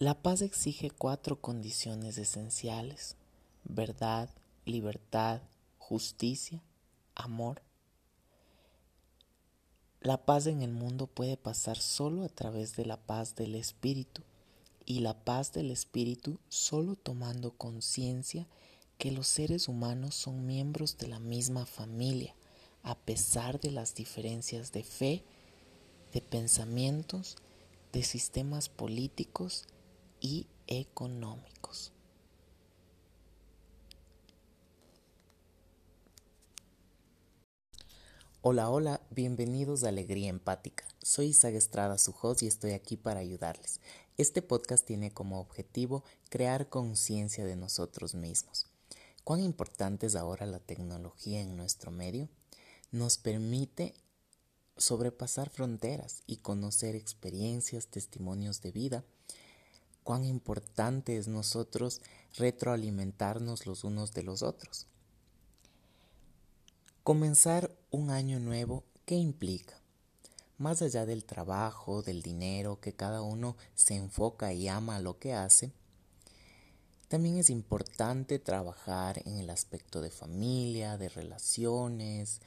La 0.04 0.22
paz 0.22 0.42
exige 0.42 0.92
cuatro 0.92 1.40
condiciones 1.40 2.18
esenciales, 2.18 3.16
verdad, 3.64 4.30
libertad, 4.66 5.40
justicia 5.78 6.62
amor. 7.16 7.62
La 10.02 10.26
paz 10.26 10.48
en 10.48 10.62
el 10.62 10.74
mundo 10.74 11.08
puede 11.08 11.38
pasar 11.38 11.78
solo 11.78 12.26
a 12.26 12.28
través 12.28 12.76
de 12.76 12.86
la 12.86 12.98
paz 12.98 13.36
del 13.36 13.56
Espíritu 13.56 14.24
y 14.86 15.00
la 15.00 15.24
paz 15.24 15.54
del 15.54 15.72
Espíritu 15.72 16.38
solo 16.50 16.98
tomando 16.98 17.52
conciencia 17.52 18.46
que 18.98 19.10
los 19.10 19.30
seres 19.30 19.70
humanos 19.70 20.16
son 20.16 20.46
miembros 20.46 20.98
de 20.98 21.08
la 21.08 21.20
misma 21.20 21.66
familia, 21.66 22.36
a 22.82 22.96
pesar 22.96 23.62
de 23.62 23.72
las 23.72 23.96
diferencias 23.96 24.74
de 24.74 24.84
fe, 24.84 25.24
de 26.12 26.20
pensamientos, 26.20 27.38
de 27.94 28.04
sistemas 28.04 28.68
políticos 28.68 29.66
y 30.24 30.48
económicos. 30.68 31.92
Hola, 38.42 38.70
hola, 38.70 39.02
bienvenidos 39.12 39.84
a 39.84 39.90
Alegría 39.90 40.30
Empática. 40.30 40.86
Soy 41.02 41.28
Isaac 41.28 41.56
Estrada, 41.56 41.98
su 41.98 42.16
host, 42.20 42.42
y 42.42 42.48
estoy 42.48 42.72
aquí 42.72 42.96
para 42.98 43.20
ayudarles. 43.20 43.82
Este 44.18 44.42
podcast 44.42 44.86
tiene 44.86 45.12
como 45.12 45.40
objetivo 45.40 46.04
crear 46.30 46.70
conciencia 46.70 47.46
de 47.46 47.58
nosotros 47.58 48.16
mismos. 48.16 48.68
¿Cuán 49.26 49.42
importante 49.42 50.08
es 50.08 50.16
ahora 50.16 50.46
la 50.46 50.60
tecnología 50.60 51.42
en 51.42 51.58
nuestro 51.58 51.92
medio? 51.92 52.30
Nos 52.92 53.18
permite 53.18 53.94
sobrepasar 54.78 55.50
fronteras 55.50 56.24
y 56.28 56.38
conocer 56.38 56.96
experiencias, 56.96 57.88
testimonios 57.88 58.62
de 58.62 58.72
vida. 58.72 59.04
Cuán 60.04 60.26
importante 60.26 61.18
es 61.18 61.28
nosotros 61.28 62.02
retroalimentarnos 62.36 63.66
los 63.66 63.84
unos 63.84 64.14
de 64.14 64.24
los 64.24 64.44
otros. 64.44 64.88
Comenzar 67.04 67.72
un 67.92 68.10
año 68.10 68.40
nuevo, 68.40 68.84
¿qué 69.06 69.16
implica? 69.16 69.80
Más 70.58 70.82
allá 70.82 71.06
del 71.06 71.26
trabajo, 71.26 72.02
del 72.02 72.22
dinero, 72.22 72.80
que 72.80 72.94
cada 72.94 73.22
uno 73.22 73.58
se 73.76 73.96
enfoca 73.96 74.54
y 74.54 74.68
ama 74.68 75.00
lo 75.00 75.20
que 75.20 75.34
hace, 75.34 75.72
también 77.14 77.38
es 77.38 77.52
importante 77.52 78.40
trabajar 78.40 79.22
en 79.26 79.38
el 79.38 79.52
aspecto 79.52 80.02
de 80.02 80.10
familia, 80.10 80.98
de 80.98 81.10
relaciones, 81.10 82.42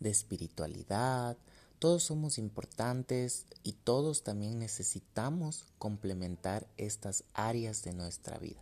de 0.00 0.08
espiritualidad. 0.08 1.36
Todos 1.78 2.04
somos 2.04 2.38
importantes 2.38 3.46
y 3.62 3.72
todos 3.72 4.22
también 4.22 4.58
necesitamos 4.58 5.66
complementar 5.78 6.66
estas 6.78 7.24
áreas 7.34 7.82
de 7.82 7.92
nuestra 7.92 8.38
vida. 8.38 8.60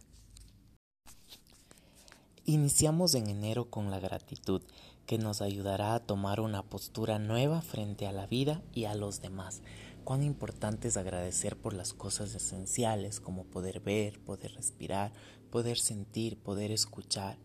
Iniciamos 2.44 3.14
en 3.14 3.30
enero 3.30 3.70
con 3.70 3.90
la 3.90 4.00
gratitud 4.00 4.62
que 5.06 5.16
nos 5.16 5.42
ayudará 5.42 5.94
a 5.94 6.00
tomar 6.00 6.40
una 6.40 6.62
postura 6.62 7.18
nueva 7.18 7.62
frente 7.62 8.06
a 8.06 8.12
la 8.12 8.26
vida 8.26 8.62
y 8.72 8.86
a 8.86 8.94
los 8.94 9.22
demás. 9.22 9.62
Cuán 10.02 10.22
importante 10.22 10.88
es 10.88 10.96
agradecer 10.96 11.56
por 11.56 11.72
las 11.72 11.94
cosas 11.94 12.34
esenciales 12.34 13.20
como 13.20 13.44
poder 13.44 13.80
ver, 13.80 14.20
poder 14.24 14.52
respirar, 14.54 15.12
poder 15.50 15.78
sentir, 15.78 16.36
poder 16.36 16.72
escuchar, 16.72 17.38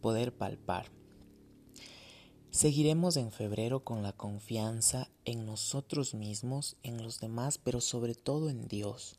poder 0.00 0.32
palpar. 0.32 0.86
Seguiremos 2.54 3.16
en 3.16 3.32
febrero 3.32 3.82
con 3.82 4.04
la 4.04 4.12
confianza 4.12 5.08
en 5.24 5.44
nosotros 5.44 6.14
mismos, 6.14 6.76
en 6.84 7.02
los 7.02 7.18
demás, 7.18 7.58
pero 7.58 7.80
sobre 7.80 8.14
todo 8.14 8.48
en 8.48 8.68
Dios. 8.68 9.16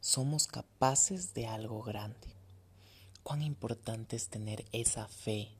Somos 0.00 0.48
capaces 0.48 1.34
de 1.34 1.46
algo 1.46 1.84
grande. 1.84 2.34
Cuán 3.22 3.42
importante 3.42 4.16
es 4.16 4.26
tener 4.26 4.64
esa 4.72 5.06
fe 5.06 5.52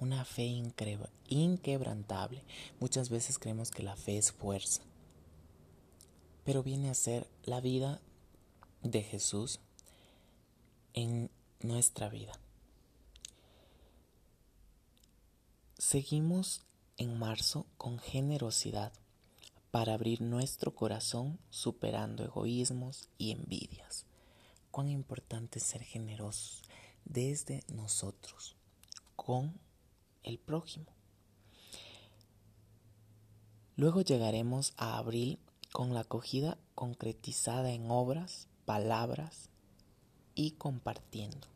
una 0.00 0.24
fe 0.24 0.44
inquebrantable. 1.28 2.44
Muchas 2.78 3.08
veces 3.10 3.40
creemos 3.40 3.72
que 3.72 3.82
la 3.82 3.96
fe 3.96 4.16
es 4.16 4.30
fuerza, 4.30 4.82
pero 6.44 6.62
viene 6.62 6.88
a 6.88 6.94
ser 6.94 7.26
la 7.42 7.60
vida 7.60 8.00
de 8.84 9.02
Jesús 9.02 9.58
en 10.94 11.30
nuestra 11.62 12.08
vida. 12.08 12.38
Seguimos 15.90 16.66
en 16.98 17.18
marzo 17.18 17.64
con 17.78 17.98
generosidad 17.98 18.92
para 19.70 19.94
abrir 19.94 20.20
nuestro 20.20 20.74
corazón 20.74 21.38
superando 21.48 22.24
egoísmos 22.24 23.08
y 23.16 23.30
envidias. 23.30 24.04
Cuán 24.70 24.90
importante 24.90 25.60
ser 25.60 25.82
generosos 25.82 26.60
desde 27.06 27.64
nosotros 27.72 28.54
con 29.16 29.58
el 30.24 30.38
prójimo. 30.38 30.92
Luego 33.74 34.02
llegaremos 34.02 34.74
a 34.76 34.98
abril 34.98 35.38
con 35.72 35.94
la 35.94 36.00
acogida 36.00 36.58
concretizada 36.74 37.70
en 37.72 37.90
obras, 37.90 38.46
palabras 38.66 39.48
y 40.34 40.50
compartiendo. 40.50 41.48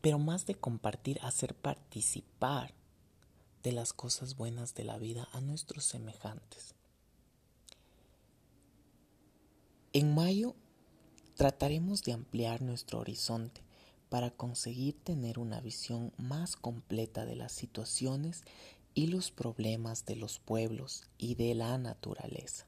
Pero 0.00 0.18
más 0.18 0.46
de 0.46 0.54
compartir, 0.54 1.18
hacer 1.22 1.54
participar 1.54 2.72
de 3.62 3.72
las 3.72 3.92
cosas 3.92 4.36
buenas 4.36 4.74
de 4.74 4.84
la 4.84 4.98
vida 4.98 5.28
a 5.32 5.40
nuestros 5.40 5.84
semejantes. 5.84 6.74
En 9.92 10.14
mayo 10.14 10.54
trataremos 11.34 12.02
de 12.02 12.12
ampliar 12.12 12.62
nuestro 12.62 13.00
horizonte 13.00 13.62
para 14.08 14.30
conseguir 14.30 14.96
tener 15.02 15.38
una 15.38 15.60
visión 15.60 16.12
más 16.16 16.56
completa 16.56 17.24
de 17.24 17.36
las 17.36 17.52
situaciones 17.52 18.44
y 18.94 19.08
los 19.08 19.30
problemas 19.30 20.06
de 20.06 20.16
los 20.16 20.38
pueblos 20.38 21.04
y 21.18 21.34
de 21.34 21.54
la 21.54 21.76
naturaleza. 21.78 22.66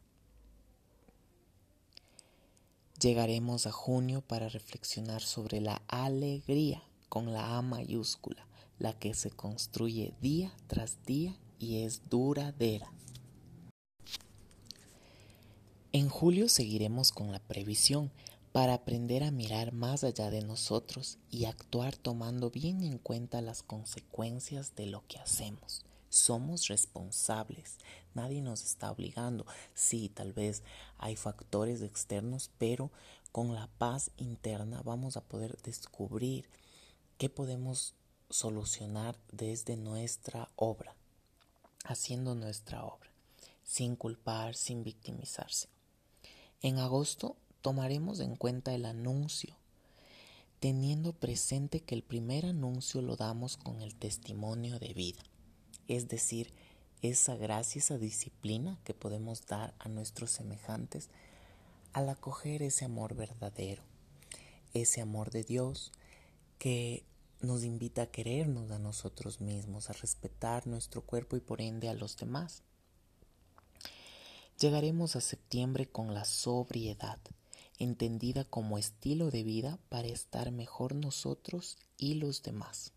Llegaremos 3.01 3.67
a 3.67 3.73
junio 3.73 4.21
para 4.21 4.49
reflexionar 4.49 5.23
sobre 5.23 5.61
la 5.61 5.81
alegría 5.89 6.83
con 7.11 7.35
la 7.35 7.59
A 7.59 7.61
mayúscula, 7.61 8.47
la 8.79 8.99
que 8.99 9.13
se 9.13 9.31
construye 9.31 10.15
día 10.23 10.55
tras 10.69 11.05
día 11.05 11.37
y 11.59 11.83
es 11.83 12.09
duradera. 12.09 12.91
En 15.93 16.09
julio 16.09 16.49
seguiremos 16.49 17.11
con 17.11 17.33
la 17.33 17.41
previsión 17.41 18.13
para 18.53 18.75
aprender 18.75 19.25
a 19.25 19.33
mirar 19.33 19.73
más 19.73 20.05
allá 20.05 20.31
de 20.31 20.43
nosotros 20.43 21.19
y 21.31 21.47
actuar 21.47 21.97
tomando 21.97 22.49
bien 22.49 22.83
en 22.85 22.99
cuenta 22.99 23.43
las 23.43 23.65
consecuencias 23.65 24.77
de 24.77 24.87
lo 24.87 25.05
que 25.09 25.19
hacemos. 25.19 25.85
Somos 26.09 26.69
responsables, 26.69 27.79
nadie 28.15 28.41
nos 28.41 28.65
está 28.65 28.91
obligando. 28.91 29.47
Sí, 29.75 30.09
tal 30.09 30.33
vez 30.33 30.63
hay 30.97 31.17
factores 31.17 31.83
externos, 31.83 32.51
pero 32.57 32.93
con 33.33 33.55
la 33.55 33.69
paz 33.79 34.13
interna 34.17 34.83
vamos 34.85 35.17
a 35.17 35.23
poder 35.23 35.61
descubrir 35.63 36.49
qué 37.21 37.29
podemos 37.29 37.93
solucionar 38.31 39.15
desde 39.31 39.77
nuestra 39.77 40.49
obra, 40.57 40.97
haciendo 41.85 42.35
nuestra 42.35 42.83
obra, 42.83 43.11
sin 43.63 43.95
culpar, 43.95 44.55
sin 44.55 44.85
victimizarse. 44.85 45.69
En 46.63 46.79
agosto 46.79 47.37
tomaremos 47.61 48.21
en 48.21 48.37
cuenta 48.37 48.75
el 48.75 48.87
anuncio, 48.87 49.55
teniendo 50.61 51.13
presente 51.13 51.81
que 51.81 51.95
el 51.95 52.03
primer 52.03 52.47
anuncio 52.47 53.03
lo 53.03 53.17
damos 53.17 53.59
con 53.59 53.83
el 53.83 53.95
testimonio 53.97 54.79
de 54.79 54.95
vida, 54.95 55.23
es 55.89 56.09
decir, 56.09 56.55
esa 57.03 57.37
gracia, 57.37 57.81
esa 57.81 57.99
disciplina 57.99 58.79
que 58.83 58.95
podemos 58.95 59.45
dar 59.45 59.75
a 59.79 59.91
nuestros 59.91 60.31
semejantes 60.31 61.11
al 61.93 62.09
acoger 62.09 62.63
ese 62.63 62.87
amor 62.87 63.15
verdadero, 63.15 63.83
ese 64.73 65.03
amor 65.03 65.31
de 65.31 65.45
Dios 65.45 65.93
que 66.59 67.05
nos 67.41 67.65
invita 67.65 68.03
a 68.03 68.07
querernos 68.11 68.71
a 68.71 68.79
nosotros 68.79 69.41
mismos, 69.41 69.89
a 69.89 69.95
respetar 69.95 70.67
nuestro 70.67 71.03
cuerpo 71.03 71.37
y 71.37 71.41
por 71.41 71.61
ende 71.61 71.89
a 71.89 71.95
los 71.95 72.17
demás. 72.17 72.63
Llegaremos 74.59 75.17
a 75.17 75.21
septiembre 75.21 75.89
con 75.89 76.13
la 76.13 76.27
sobriedad, 76.27 77.19
entendida 77.79 78.45
como 78.45 78.77
estilo 78.77 79.31
de 79.31 79.43
vida 79.43 79.79
para 79.89 80.09
estar 80.09 80.51
mejor 80.53 80.95
nosotros 80.95 81.79
y 81.97 82.15
los 82.15 82.43
demás. 82.43 82.93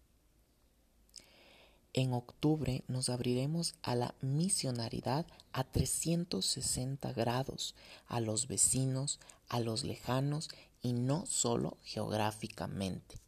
En 1.94 2.12
octubre 2.12 2.84
nos 2.88 3.10
abriremos 3.10 3.76
a 3.84 3.96
la 3.96 4.16
misionaridad 4.20 5.28
a 5.52 5.64
360 5.64 7.14
grados, 7.14 7.76
a 8.08 8.20
los 8.20 8.48
vecinos, 8.48 9.20
a 9.48 9.60
los 9.60 9.84
lejanos 9.84 10.50
y 10.82 10.94
no 10.94 11.26
solo 11.28 11.78
geográficamente. 11.84 13.24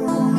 Lord. 0.00 0.35